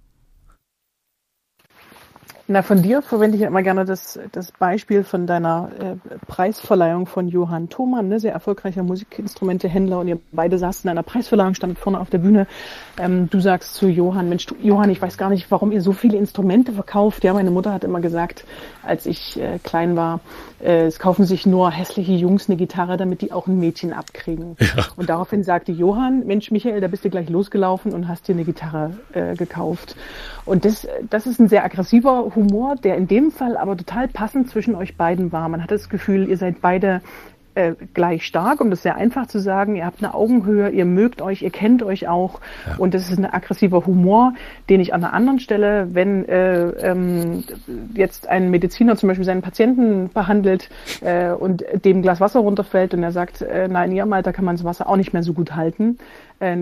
[2.46, 7.26] Na, von dir verwende ich immer gerne das, das Beispiel von deiner äh, Preisverleihung von
[7.26, 11.98] Johann Thomann, ne, sehr erfolgreicher Musikinstrumentehändler und ihr beide saßen in einer Preisverleihung, standet vorne
[11.98, 12.46] auf der Bühne.
[12.98, 15.92] Ähm, du sagst zu Johann, Mensch, du, Johann, ich weiß gar nicht, warum ihr so
[15.92, 17.24] viele Instrumente verkauft.
[17.24, 18.44] Ja, meine Mutter hat immer gesagt,
[18.82, 20.20] als ich äh, klein war,
[20.62, 24.56] äh, es kaufen sich nur hässliche Jungs eine Gitarre, damit die auch ein Mädchen abkriegen.
[24.60, 24.84] Ja.
[24.96, 28.44] Und daraufhin sagte Johann, Mensch, Michael, da bist du gleich losgelaufen und hast dir eine
[28.44, 29.96] Gitarre äh, gekauft.
[30.46, 34.50] Und das, das ist ein sehr aggressiver Humor, der in dem Fall aber total passend
[34.50, 35.48] zwischen euch beiden war.
[35.48, 37.00] Man hat das Gefühl, ihr seid beide
[37.54, 39.76] äh, gleich stark, um das sehr einfach zu sagen.
[39.76, 42.40] Ihr habt eine Augenhöhe, ihr mögt euch, ihr kennt euch auch.
[42.66, 42.76] Ja.
[42.78, 44.34] Und das ist ein aggressiver Humor,
[44.68, 47.44] den ich an einer anderen Stelle, wenn äh, ähm,
[47.94, 50.68] jetzt ein Mediziner zum Beispiel seinen Patienten behandelt
[51.00, 54.44] äh, und dem Glas Wasser runterfällt und er sagt, äh, nein, in ihrem Alter kann
[54.44, 55.98] man das Wasser auch nicht mehr so gut halten,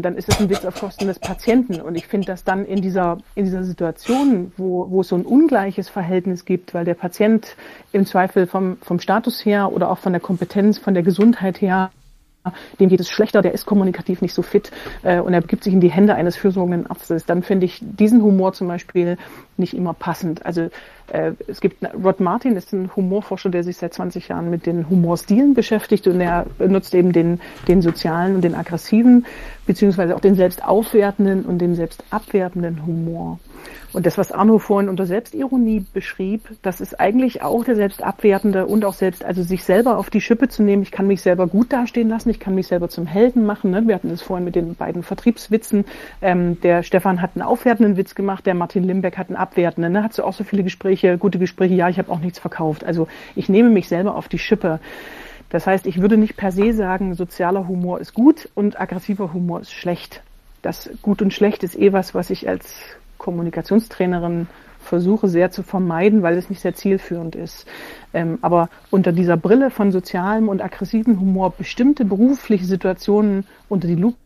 [0.03, 1.81] dann ist es ein Witz auf Kosten des Patienten.
[1.81, 5.25] Und ich finde, dass dann in dieser, in dieser Situation, wo, wo es so ein
[5.25, 7.57] ungleiches Verhältnis gibt, weil der Patient
[7.93, 11.91] im Zweifel vom, vom Status her oder auch von der Kompetenz, von der Gesundheit her
[12.81, 14.73] dem geht es schlechter, der ist kommunikativ nicht so fit
[15.03, 18.23] äh, und er begibt sich in die Hände eines fürsorgenden Arztes, dann finde ich diesen
[18.23, 19.17] Humor zum Beispiel
[19.57, 20.45] nicht immer passend.
[20.45, 20.69] Also
[21.13, 24.89] äh, es gibt Rod Martin ist ein Humorforscher, der sich seit 20 Jahren mit den
[24.89, 29.27] Humorstilen beschäftigt und er benutzt eben den, den sozialen und den aggressiven,
[29.67, 33.39] beziehungsweise auch den selbstaufwertenden und den selbstabwertenden Humor.
[33.93, 38.85] Und das, was Arno vorhin unter Selbstironie beschrieb, das ist eigentlich auch der selbstabwertende und
[38.85, 40.83] auch selbst, also sich selber auf die Schippe zu nehmen.
[40.83, 43.71] Ich kann mich selber gut dastehen lassen, ich kann mich selber zum Helden machen.
[43.71, 43.87] Ne?
[43.87, 45.85] Wir hatten es vorhin mit den beiden Vertriebswitzen.
[46.23, 49.93] Ähm, der Stefan hat einen aufwertenden Witz gemacht, der Martin Limbeck hat einen abwertenden.
[49.93, 50.03] Ne?
[50.03, 52.85] Hat so auch so viele Gespräche, gute Gespräche, ja, ich habe auch nichts verkauft.
[52.85, 54.81] Also ich nehme mich selber auf die Schippe.
[55.51, 59.61] Das heißt, ich würde nicht per se sagen, sozialer Humor ist gut und aggressiver Humor
[59.61, 60.23] ist schlecht.
[60.63, 62.75] Das gut und schlecht ist eh was, was ich als
[63.19, 64.47] Kommunikationstrainerin
[64.83, 67.67] versuche sehr zu vermeiden, weil es nicht sehr zielführend ist.
[68.13, 73.95] Ähm, aber unter dieser Brille von sozialem und aggressivem Humor bestimmte berufliche Situationen unter die
[73.95, 74.17] Lupe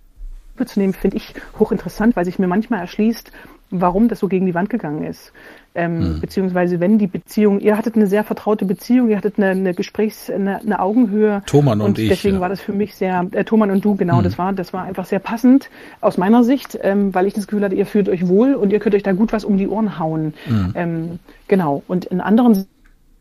[0.65, 3.33] zu nehmen, finde ich hochinteressant, weil sich mir manchmal erschließt,
[3.71, 5.33] warum das so gegen die Wand gegangen ist.
[5.75, 6.21] Ähm, mhm.
[6.21, 10.31] Beziehungsweise wenn die Beziehung, ihr hattet eine sehr vertraute Beziehung, ihr hattet eine, eine Gesprächs-,
[10.31, 11.43] eine, eine Augenhöhe.
[11.47, 12.09] Thomann und, und ich.
[12.09, 12.41] Deswegen ja.
[12.41, 14.25] war das für mich sehr, äh, Thomann und du, genau, Mhm.
[14.25, 15.69] das war, das war einfach sehr passend
[16.01, 18.79] aus meiner Sicht, ähm, weil ich das Gefühl hatte, ihr fühlt euch wohl und ihr
[18.79, 20.33] könnt euch da gut was um die Ohren hauen.
[20.47, 20.73] Mhm.
[20.75, 21.83] Ähm, genau.
[21.89, 22.67] Und in anderen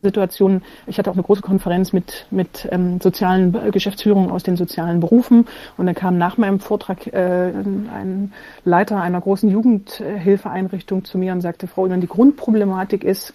[0.02, 4.56] Situationen, ich hatte auch eine große Konferenz mit, mit ähm, sozialen äh, Geschäftsführungen aus den
[4.56, 8.32] sozialen Berufen und da kam nach meinem Vortrag äh, ein
[8.64, 13.34] Leiter einer großen Jugendhilfeeinrichtung zu mir und sagte, Frau Ullmann, die Grundproblematik ist,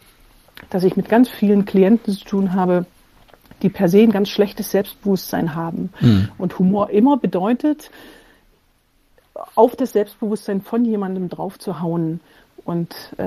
[0.69, 2.85] dass ich mit ganz vielen Klienten zu tun habe,
[3.61, 5.89] die per se ein ganz schlechtes Selbstbewusstsein haben.
[5.99, 6.29] Mhm.
[6.37, 7.91] Und Humor immer bedeutet,
[9.55, 12.19] auf das Selbstbewusstsein von jemandem drauf zu hauen.
[12.63, 13.23] Und, äh,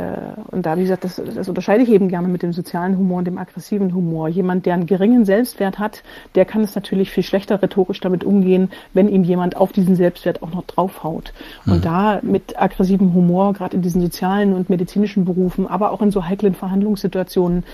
[0.50, 3.24] und da, wie gesagt, das, das unterscheide ich eben gerne mit dem sozialen Humor und
[3.26, 4.28] dem aggressiven Humor.
[4.28, 6.02] Jemand, der einen geringen Selbstwert hat,
[6.34, 10.42] der kann es natürlich viel schlechter rhetorisch damit umgehen, wenn ihm jemand auf diesen Selbstwert
[10.42, 11.32] auch noch draufhaut.
[11.66, 11.82] Und Mhm.
[11.82, 16.24] da mit aggressivem Humor, gerade in diesen sozialen und medizinischen Berufen, aber auch in so
[16.24, 17.64] heiklen Verhandlungssituationen,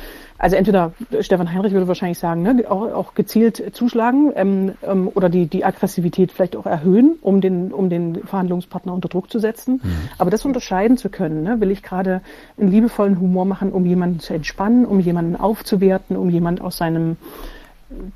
[0.40, 5.28] also entweder Stefan Heinrich würde wahrscheinlich sagen, ne, auch, auch gezielt zuschlagen ähm, ähm, oder
[5.28, 9.82] die, die Aggressivität vielleicht auch erhöhen, um den, um den Verhandlungspartner unter Druck zu setzen.
[10.16, 12.22] Aber das unterscheiden zu können, ne, will ich gerade
[12.58, 17.18] einen liebevollen Humor machen, um jemanden zu entspannen, um jemanden aufzuwerten, um jemanden aus seinem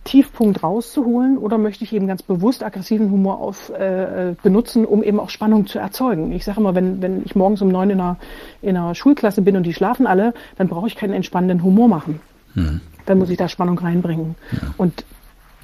[0.04, 5.18] Tiefpunkt rauszuholen oder möchte ich eben ganz bewusst aggressiven Humor auf, äh, benutzen, um eben
[5.18, 6.32] auch Spannung zu erzeugen.
[6.32, 8.16] Ich sage immer, wenn, wenn ich morgens um neun in einer,
[8.62, 12.20] in einer Schulklasse bin und die schlafen alle, dann brauche ich keinen entspannenden Humor machen.
[12.54, 12.80] Mhm.
[13.06, 14.36] Dann muss ich da Spannung reinbringen.
[14.76, 15.04] Und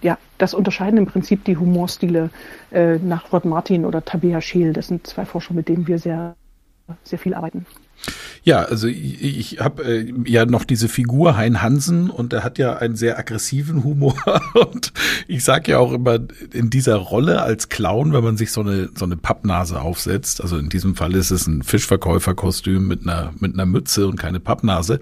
[0.02, 2.30] ja, das unterscheiden im Prinzip die Humorstile
[2.72, 4.72] äh, nach Rod Martin oder Tabea Scheel.
[4.72, 6.34] Das sind zwei Forscher, mit denen wir sehr,
[7.04, 7.66] sehr viel arbeiten.
[8.42, 12.59] Ja, also ich, ich habe äh, ja noch diese Figur Hein Hansen und er hat
[12.59, 14.14] ja einen sehr aggressiven Humor.
[14.55, 14.92] Und
[15.28, 16.18] ich sage ja auch immer
[16.53, 20.57] in dieser Rolle als Clown, wenn man sich so eine so eine Pappnase aufsetzt, also
[20.57, 25.01] in diesem Fall ist es ein Fischverkäuferkostüm mit einer mit einer Mütze und keine Pappnase,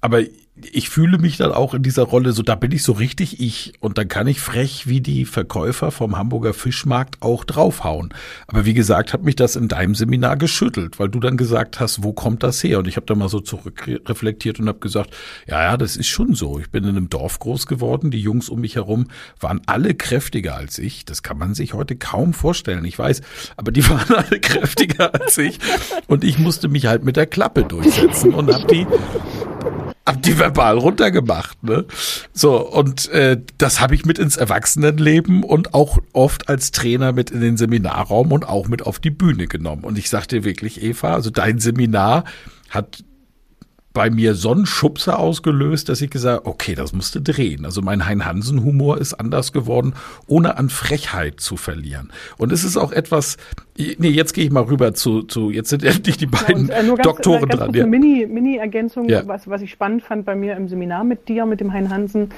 [0.00, 0.22] aber
[0.56, 3.72] ich fühle mich dann auch in dieser Rolle so, da bin ich so richtig ich
[3.80, 8.14] und dann kann ich frech wie die Verkäufer vom Hamburger Fischmarkt auch draufhauen.
[8.46, 12.04] Aber wie gesagt, hat mich das in deinem Seminar geschüttelt, weil du dann gesagt hast,
[12.04, 12.78] wo kommt das her?
[12.78, 15.10] Und ich habe da mal so zurückreflektiert und habe gesagt,
[15.48, 16.60] ja, ja, das ist schon so.
[16.60, 19.08] Ich bin in einem Dorf groß geworden, die Jungs um mich herum
[19.40, 21.04] waren alle kräftiger als ich.
[21.04, 23.22] Das kann man sich heute kaum vorstellen, ich weiß,
[23.56, 25.58] aber die waren alle kräftiger als ich
[26.06, 28.86] und ich musste mich halt mit der Klappe durchsetzen und habe die
[30.06, 31.86] hab die verbal runtergemacht, ne?
[32.32, 37.30] So, und äh, das habe ich mit ins Erwachsenenleben und auch oft als Trainer mit
[37.30, 39.84] in den Seminarraum und auch mit auf die Bühne genommen.
[39.84, 42.24] Und ich sagte wirklich, Eva, also dein Seminar
[42.68, 43.02] hat
[43.94, 47.64] bei mir so einen Schubser ausgelöst, dass ich gesagt okay, das musste drehen.
[47.64, 49.94] Also mein Hein-Hansen-Humor ist anders geworden,
[50.26, 52.12] ohne an Frechheit zu verlieren.
[52.36, 53.36] Und es ist auch etwas,
[53.78, 56.82] nee, jetzt gehe ich mal rüber zu, zu jetzt sind endlich die beiden Und, äh,
[56.82, 57.74] nur ganz, Doktoren äh, ganz dran.
[57.74, 57.84] Ja.
[57.84, 59.26] Eine Mini- Mini-Ergänzung, Ja.
[59.28, 62.30] was, was ich spannend fand bei mir im Seminar mit dir, mit dem Hein Hansen,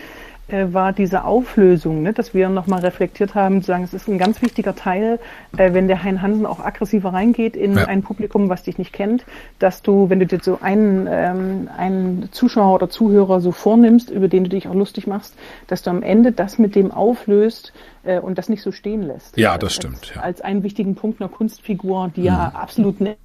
[0.49, 4.19] äh, war diese Auflösung, ne, dass wir nochmal reflektiert haben, zu sagen, es ist ein
[4.19, 5.19] ganz wichtiger Teil,
[5.57, 7.87] äh, wenn der Hein Hansen auch aggressiver reingeht in Ja.
[7.87, 9.25] ein Publikum, was dich nicht kennt,
[9.59, 14.29] dass du, wenn du dir so einen, ähm, einen Zuschauer oder Zuhörer so vornimmst, über
[14.29, 15.35] den du dich auch lustig machst,
[15.67, 17.73] dass du am Ende das mit dem auflöst
[18.05, 19.37] äh, und das nicht so stehen lässt.
[19.37, 20.23] Ja, das Als- stimmt, ja.
[20.23, 23.17] Als einen wichtigen Punkt einer Kunstfigur, die ja absolut ne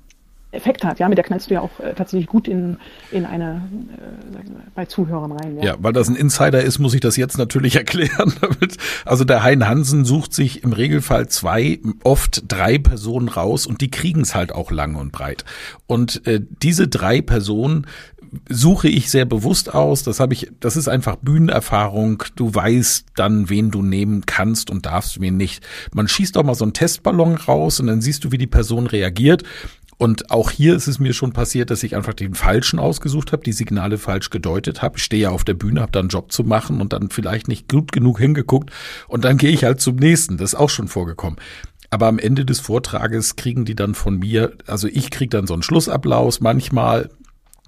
[0.51, 0.99] Effekt hat.
[0.99, 2.77] Ja, mit der knallst du ja auch äh, tatsächlich gut in,
[3.11, 5.57] in eine, äh, bei Zuhörern rein.
[5.57, 5.63] Ja.
[5.63, 8.33] ja, weil das ein Insider ist, muss ich das jetzt natürlich erklären.
[8.41, 8.77] Damit.
[9.05, 13.91] Also der Hein Hansen sucht sich im Regelfall zwei, oft drei Personen raus und die
[13.91, 15.45] kriegen es halt auch lang und breit.
[15.87, 17.87] Und äh, diese drei Personen
[18.49, 20.03] suche ich sehr bewusst aus.
[20.03, 22.23] Das habe ich, das ist einfach Bühnenerfahrung.
[22.35, 25.63] Du weißt dann, wen du nehmen kannst und darfst, wen nicht.
[25.93, 28.87] Man schießt auch mal so einen Testballon raus und dann siehst du, wie die Person
[28.87, 29.43] reagiert.
[30.01, 33.43] Und auch hier ist es mir schon passiert, dass ich einfach den falschen ausgesucht habe,
[33.43, 34.97] die Signale falsch gedeutet habe.
[34.97, 37.47] Ich stehe ja auf der Bühne, habe da einen Job zu machen und dann vielleicht
[37.47, 38.71] nicht gut genug hingeguckt
[39.07, 40.37] und dann gehe ich halt zum nächsten.
[40.37, 41.37] Das ist auch schon vorgekommen.
[41.91, 45.53] Aber am Ende des Vortrages kriegen die dann von mir, also ich kriege dann so
[45.53, 47.11] einen Schlussapplaus manchmal,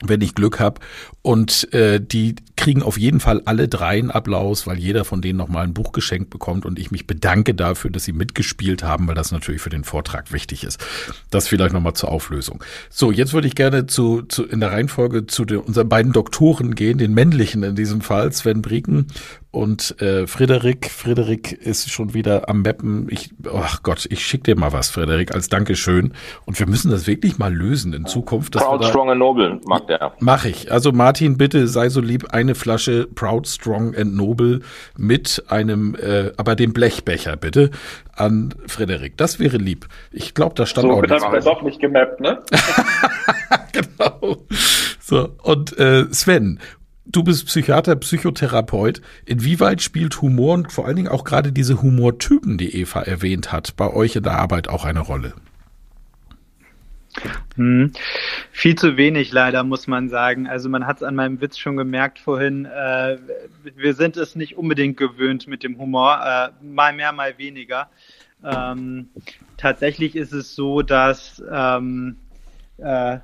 [0.03, 0.81] wenn ich Glück habe.
[1.21, 5.37] Und äh, die kriegen auf jeden Fall alle drei einen Applaus, weil jeder von denen
[5.37, 9.15] nochmal ein Buch geschenkt bekommt und ich mich bedanke dafür, dass sie mitgespielt haben, weil
[9.15, 10.83] das natürlich für den Vortrag wichtig ist.
[11.29, 12.63] Das vielleicht nochmal zur Auflösung.
[12.89, 16.73] So, jetzt würde ich gerne zu, zu in der Reihenfolge zu den, unseren beiden Doktoren
[16.73, 19.07] gehen, den männlichen in diesem Fall, Sven Brieken
[19.53, 23.07] und äh, Frederik, Frederik ist schon wieder am Mappen.
[23.11, 26.13] Ich, ach Gott, ich schick dir mal was, Frederik, als Dankeschön.
[26.45, 28.53] Und wir müssen das wirklich mal lösen in Zukunft.
[28.53, 30.13] Proud, Strong and Noble mag der.
[30.19, 30.71] Mach ich.
[30.71, 34.61] Also Martin, bitte sei so lieb, eine Flasche Proud, Strong and Noble
[34.97, 37.71] mit einem, äh, aber dem Blechbecher bitte
[38.15, 39.17] an Frederik.
[39.17, 39.87] Das wäre lieb.
[40.11, 41.21] Ich glaube, da stand so, auch nichts.
[41.21, 42.41] So, doch nicht gemappt, ne?
[43.71, 44.37] genau.
[44.99, 46.59] So, und äh, Sven,
[47.05, 49.01] du bist Psychiater, Psychotherapeut.
[49.25, 53.75] Inwieweit spielt Humor und vor allen Dingen auch gerade diese Humortypen, die Eva erwähnt hat,
[53.75, 55.33] bei euch in der Arbeit auch eine Rolle?
[57.55, 57.91] Hm.
[58.51, 60.47] Viel zu wenig leider, muss man sagen.
[60.47, 62.65] Also man hat es an meinem Witz schon gemerkt vorhin.
[62.65, 63.17] Äh,
[63.75, 67.89] wir sind es nicht unbedingt gewöhnt mit dem Humor, äh, mal mehr, mal weniger.
[68.43, 69.09] Ähm,
[69.57, 72.17] tatsächlich ist es so, dass ähm,
[72.77, 73.19] äh,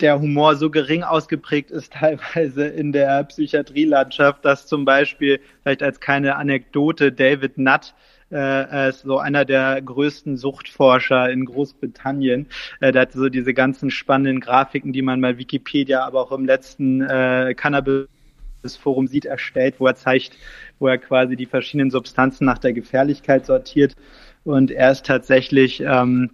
[0.00, 6.00] der Humor so gering ausgeprägt ist teilweise in der Psychiatrielandschaft, dass zum Beispiel, vielleicht als
[6.00, 7.94] keine Anekdote, David Nutt,
[8.30, 12.46] äh, ist so einer der größten Suchtforscher in Großbritannien.
[12.80, 16.44] Äh, der hat so diese ganzen spannenden Grafiken, die man bei Wikipedia, aber auch im
[16.44, 18.08] letzten äh, Cannabis
[18.80, 20.36] Forum sieht, erstellt, wo er zeigt,
[20.78, 23.94] wo er quasi die verschiedenen Substanzen nach der Gefährlichkeit sortiert.
[24.44, 26.30] Und er ist tatsächlich ähm,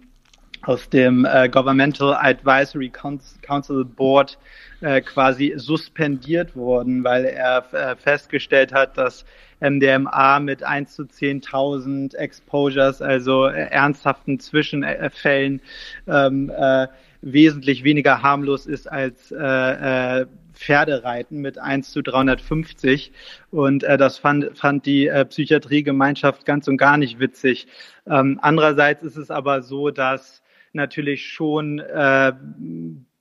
[0.63, 4.37] aus dem äh, Governmental Advisory Council Board
[4.81, 9.25] äh, quasi suspendiert worden, weil er äh, festgestellt hat, dass
[9.59, 15.61] MDMA mit 1 zu 10.000 Exposures, also äh, ernsthaften Zwischenfällen,
[16.07, 16.87] ähm, äh,
[17.21, 23.11] wesentlich weniger harmlos ist als äh, äh, Pferdereiten mit 1 zu 350.
[23.51, 27.67] Und äh, das fand, fand die äh, Psychiatriegemeinschaft ganz und gar nicht witzig.
[28.07, 30.43] Ähm, andererseits ist es aber so, dass
[30.73, 32.33] natürlich schon äh,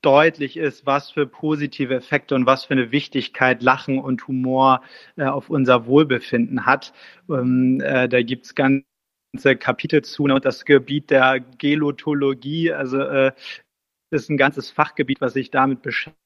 [0.03, 4.83] deutlich ist, was für positive Effekte und was für eine Wichtigkeit Lachen und Humor
[5.17, 6.93] äh, auf unser Wohlbefinden hat.
[7.31, 8.85] Ähm, äh, da gibt's ganze
[9.59, 13.33] Kapitel zu und das Gebiet der Gelotologie, also äh,
[14.11, 16.22] ist ein ganzes Fachgebiet, was sich damit beschäftigt.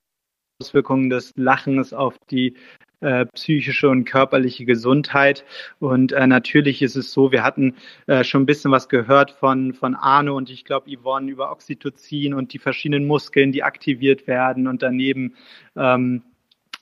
[0.61, 2.55] Auswirkungen des Lachens auf die
[3.01, 5.45] äh, psychische und körperliche Gesundheit.
[5.81, 7.75] Und äh, natürlich ist es so, wir hatten
[8.07, 12.33] äh, schon ein bisschen was gehört von, von Arno und ich glaube Yvonne über Oxytocin
[12.33, 15.35] und die verschiedenen Muskeln, die aktiviert werden und daneben
[15.77, 16.23] ähm,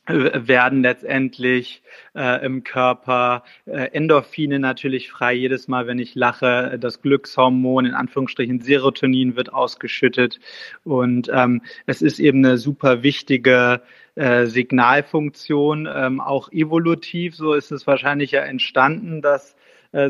[0.07, 1.83] werden letztendlich
[2.15, 5.33] äh, im Körper äh, Endorphine natürlich frei.
[5.35, 10.41] Jedes Mal, wenn ich lache, das Glückshormon, in Anführungsstrichen Serotonin, wird ausgeschüttet.
[10.85, 13.83] Und ähm, es ist eben eine super wichtige
[14.15, 17.35] äh, Signalfunktion, ähm, auch evolutiv.
[17.35, 19.57] So ist es wahrscheinlich ja entstanden, dass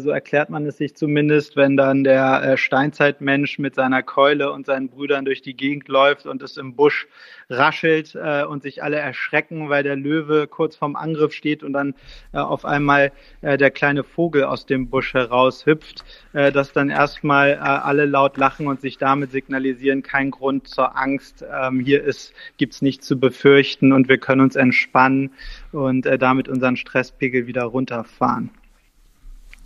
[0.01, 4.64] so erklärt man es sich zumindest, wenn dann der äh, Steinzeitmensch mit seiner Keule und
[4.64, 7.07] seinen Brüdern durch die Gegend läuft und es im Busch
[7.51, 11.95] raschelt äh, und sich alle erschrecken, weil der Löwe kurz vorm Angriff steht und dann
[12.32, 13.12] auf einmal
[13.43, 18.99] der kleine Vogel aus dem Busch heraushüpft, dass dann erstmal alle laut lachen und sich
[18.99, 24.18] damit signalisieren, kein Grund zur Angst, ähm, hier ist, gibt's nichts zu befürchten und wir
[24.18, 25.30] können uns entspannen
[25.72, 28.51] und damit unseren Stresspegel wieder runterfahren.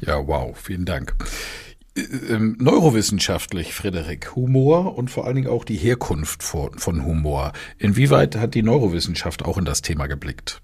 [0.00, 1.14] Ja, wow, vielen Dank.
[1.96, 7.52] Äh, ähm, neurowissenschaftlich, Frederik, Humor und vor allen Dingen auch die Herkunft von, Humor.
[7.78, 10.60] Inwieweit hat die Neurowissenschaft auch in das Thema geblickt?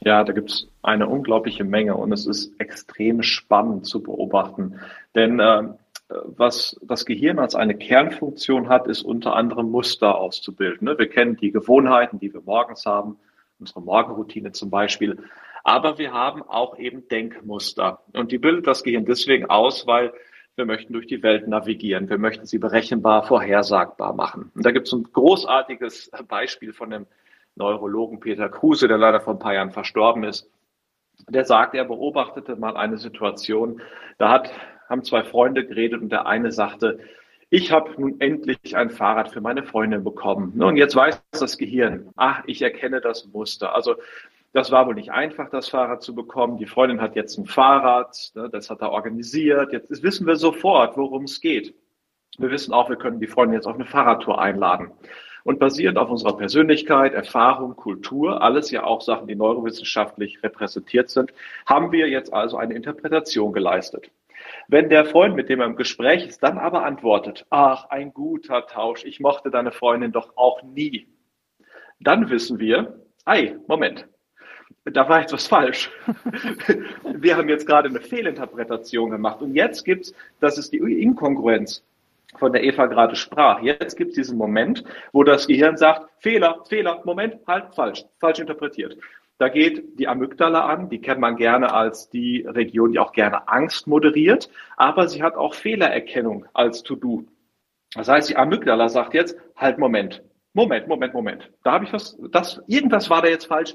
[0.00, 4.78] Ja, da gibt es eine unglaubliche Menge und es ist extrem spannend zu beobachten.
[5.14, 5.62] Denn äh,
[6.08, 10.86] was das Gehirn als eine Kernfunktion hat, ist unter anderem Muster auszubilden.
[10.86, 10.98] Ne?
[10.98, 13.16] Wir kennen die Gewohnheiten, die wir morgens haben,
[13.58, 15.18] unsere Morgenroutine zum Beispiel.
[15.66, 18.00] Aber wir haben auch eben Denkmuster.
[18.12, 20.12] Und die bildet das Gehirn deswegen aus, weil
[20.54, 24.52] wir möchten durch die Welt navigieren, wir möchten sie berechenbar, vorhersagbar machen.
[24.54, 27.06] Und da gibt es ein großartiges Beispiel von dem
[27.56, 30.48] Neurologen Peter Kruse, der leider vor ein paar Jahren verstorben ist.
[31.28, 33.82] Der sagt, er beobachtete mal eine Situation,
[34.18, 34.52] da hat,
[34.88, 37.00] haben zwei Freunde geredet und der eine sagte,
[37.50, 40.62] ich habe nun endlich ein Fahrrad für meine Freundin bekommen.
[40.62, 43.74] Und jetzt weiß das Gehirn, ach, ich erkenne das Muster.
[43.74, 43.96] Also
[44.56, 46.56] das war wohl nicht einfach, das Fahrrad zu bekommen.
[46.56, 49.70] Die Freundin hat jetzt ein Fahrrad, ne, das hat er organisiert.
[49.70, 51.74] Jetzt wissen wir sofort, worum es geht.
[52.38, 54.92] Wir wissen auch, wir können die Freundin jetzt auf eine Fahrradtour einladen.
[55.44, 61.34] Und basierend auf unserer Persönlichkeit, Erfahrung, Kultur, alles ja auch Sachen, die neurowissenschaftlich repräsentiert sind,
[61.66, 64.10] haben wir jetzt also eine Interpretation geleistet.
[64.68, 68.66] Wenn der Freund, mit dem er im Gespräch ist, dann aber antwortet, ach, ein guter
[68.66, 71.08] Tausch, ich mochte deine Freundin doch auch nie,
[72.00, 74.08] dann wissen wir, ei, Moment,
[74.92, 75.90] da war etwas falsch.
[77.02, 79.42] Wir haben jetzt gerade eine Fehlinterpretation gemacht.
[79.42, 81.82] Und jetzt gibt's, das ist die Inkongruenz,
[82.36, 83.62] von der Eva gerade sprach.
[83.62, 88.96] Jetzt gibt's diesen Moment, wo das Gehirn sagt, Fehler, Fehler, Moment, halt, falsch, falsch interpretiert.
[89.38, 93.48] Da geht die Amygdala an, die kennt man gerne als die Region, die auch gerne
[93.48, 97.24] Angst moderiert, aber sie hat auch Fehlererkennung als To-Do.
[97.94, 100.22] Das heißt, die Amygdala sagt jetzt, halt, Moment,
[100.54, 101.50] Moment, Moment, Moment.
[101.64, 103.74] Da habe ich was, das, irgendwas war da jetzt falsch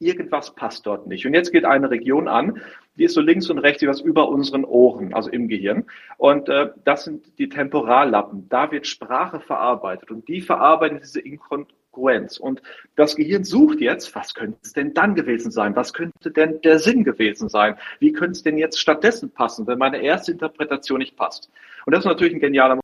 [0.00, 1.26] irgendwas passt dort nicht.
[1.26, 2.60] Und jetzt geht eine Region an,
[2.96, 5.84] die ist so links und rechts was über unseren Ohren, also im Gehirn.
[6.16, 8.48] Und äh, das sind die Temporallappen.
[8.48, 12.38] Da wird Sprache verarbeitet und die verarbeiten diese Inkongruenz.
[12.38, 12.62] Und
[12.96, 15.76] das Gehirn sucht jetzt, was könnte es denn dann gewesen sein?
[15.76, 17.76] Was könnte denn der Sinn gewesen sein?
[18.00, 21.50] Wie könnte es denn jetzt stattdessen passen, wenn meine erste Interpretation nicht passt?
[21.86, 22.79] Und das ist natürlich ein genialer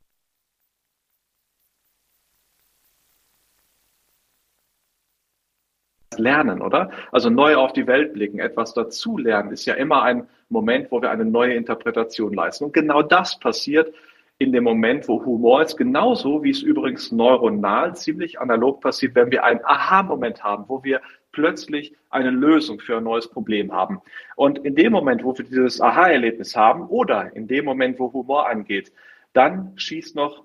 [6.26, 6.90] lernen, oder?
[7.12, 11.10] Also neu auf die Welt blicken, etwas dazulernen, ist ja immer ein Moment, wo wir
[11.10, 12.64] eine neue Interpretation leisten.
[12.64, 13.94] Und genau das passiert
[14.38, 19.30] in dem Moment, wo Humor ist, genauso wie es übrigens neuronal ziemlich analog passiert, wenn
[19.30, 21.00] wir einen Aha-Moment haben, wo wir
[21.32, 24.00] plötzlich eine Lösung für ein neues Problem haben.
[24.36, 28.48] Und in dem Moment, wo wir dieses Aha-Erlebnis haben oder in dem Moment, wo Humor
[28.48, 28.92] angeht,
[29.32, 30.44] dann schießt noch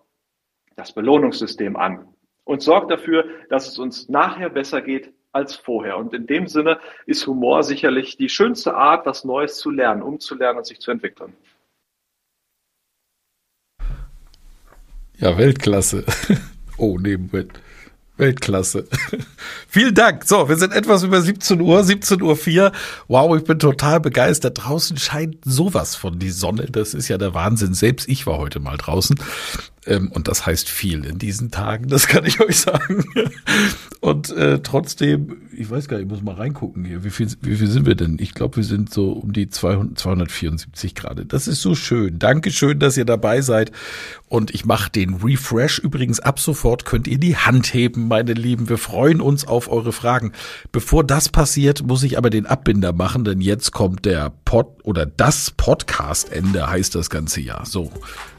[0.76, 2.08] das Belohnungssystem an
[2.46, 5.98] und sorgt dafür, dass es uns nachher besser geht als vorher.
[5.98, 10.20] Und in dem Sinne ist Humor sicherlich die schönste Art, was Neues zu lernen, um
[10.20, 11.34] zu lernen und sich zu entwickeln.
[15.18, 16.06] Ja, Weltklasse.
[16.78, 17.62] Oh, Nebenwert.
[18.18, 18.88] Weltklasse.
[19.68, 20.24] Vielen Dank.
[20.26, 22.72] So, wir sind etwas über 17 Uhr, 17 Uhr 4.
[23.08, 24.64] Wow, ich bin total begeistert.
[24.64, 26.66] Draußen scheint sowas von die Sonne.
[26.72, 27.76] Das ist ja der Wahnsinn.
[27.76, 29.20] Selbst ich war heute mal draußen.
[29.86, 33.04] Ähm, und das heißt viel in diesen Tagen, das kann ich euch sagen.
[34.02, 37.04] Und äh, trotzdem, ich weiß gar nicht, ich muss mal reingucken hier.
[37.04, 38.18] Wie viel, wie viel sind wir denn?
[38.20, 41.24] Ich glaube, wir sind so um die 200, 274 Grad.
[41.32, 42.18] Das ist so schön.
[42.18, 43.72] Dankeschön, dass ihr dabei seid.
[44.28, 45.78] Und ich mache den Refresh.
[45.78, 48.70] Übrigens, ab sofort könnt ihr die Hand heben, meine Lieben.
[48.70, 50.32] Wir freuen uns auf eure Fragen.
[50.72, 55.06] Bevor das passiert, muss ich aber den Abbinder machen, denn jetzt kommt der Pod oder
[55.06, 57.68] das Podcast-Ende heißt das ganze Jahr.
[57.68, 57.92] So,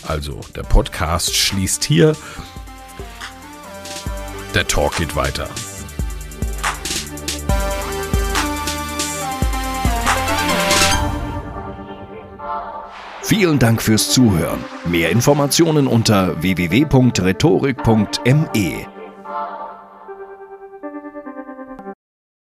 [0.08, 0.62] also der
[1.32, 2.16] Podcast schließt hier.
[4.54, 5.48] Der Talk geht weiter.
[13.22, 14.62] Vielen Dank fürs Zuhören.
[14.84, 18.91] Mehr Informationen unter www.rhetorik.me.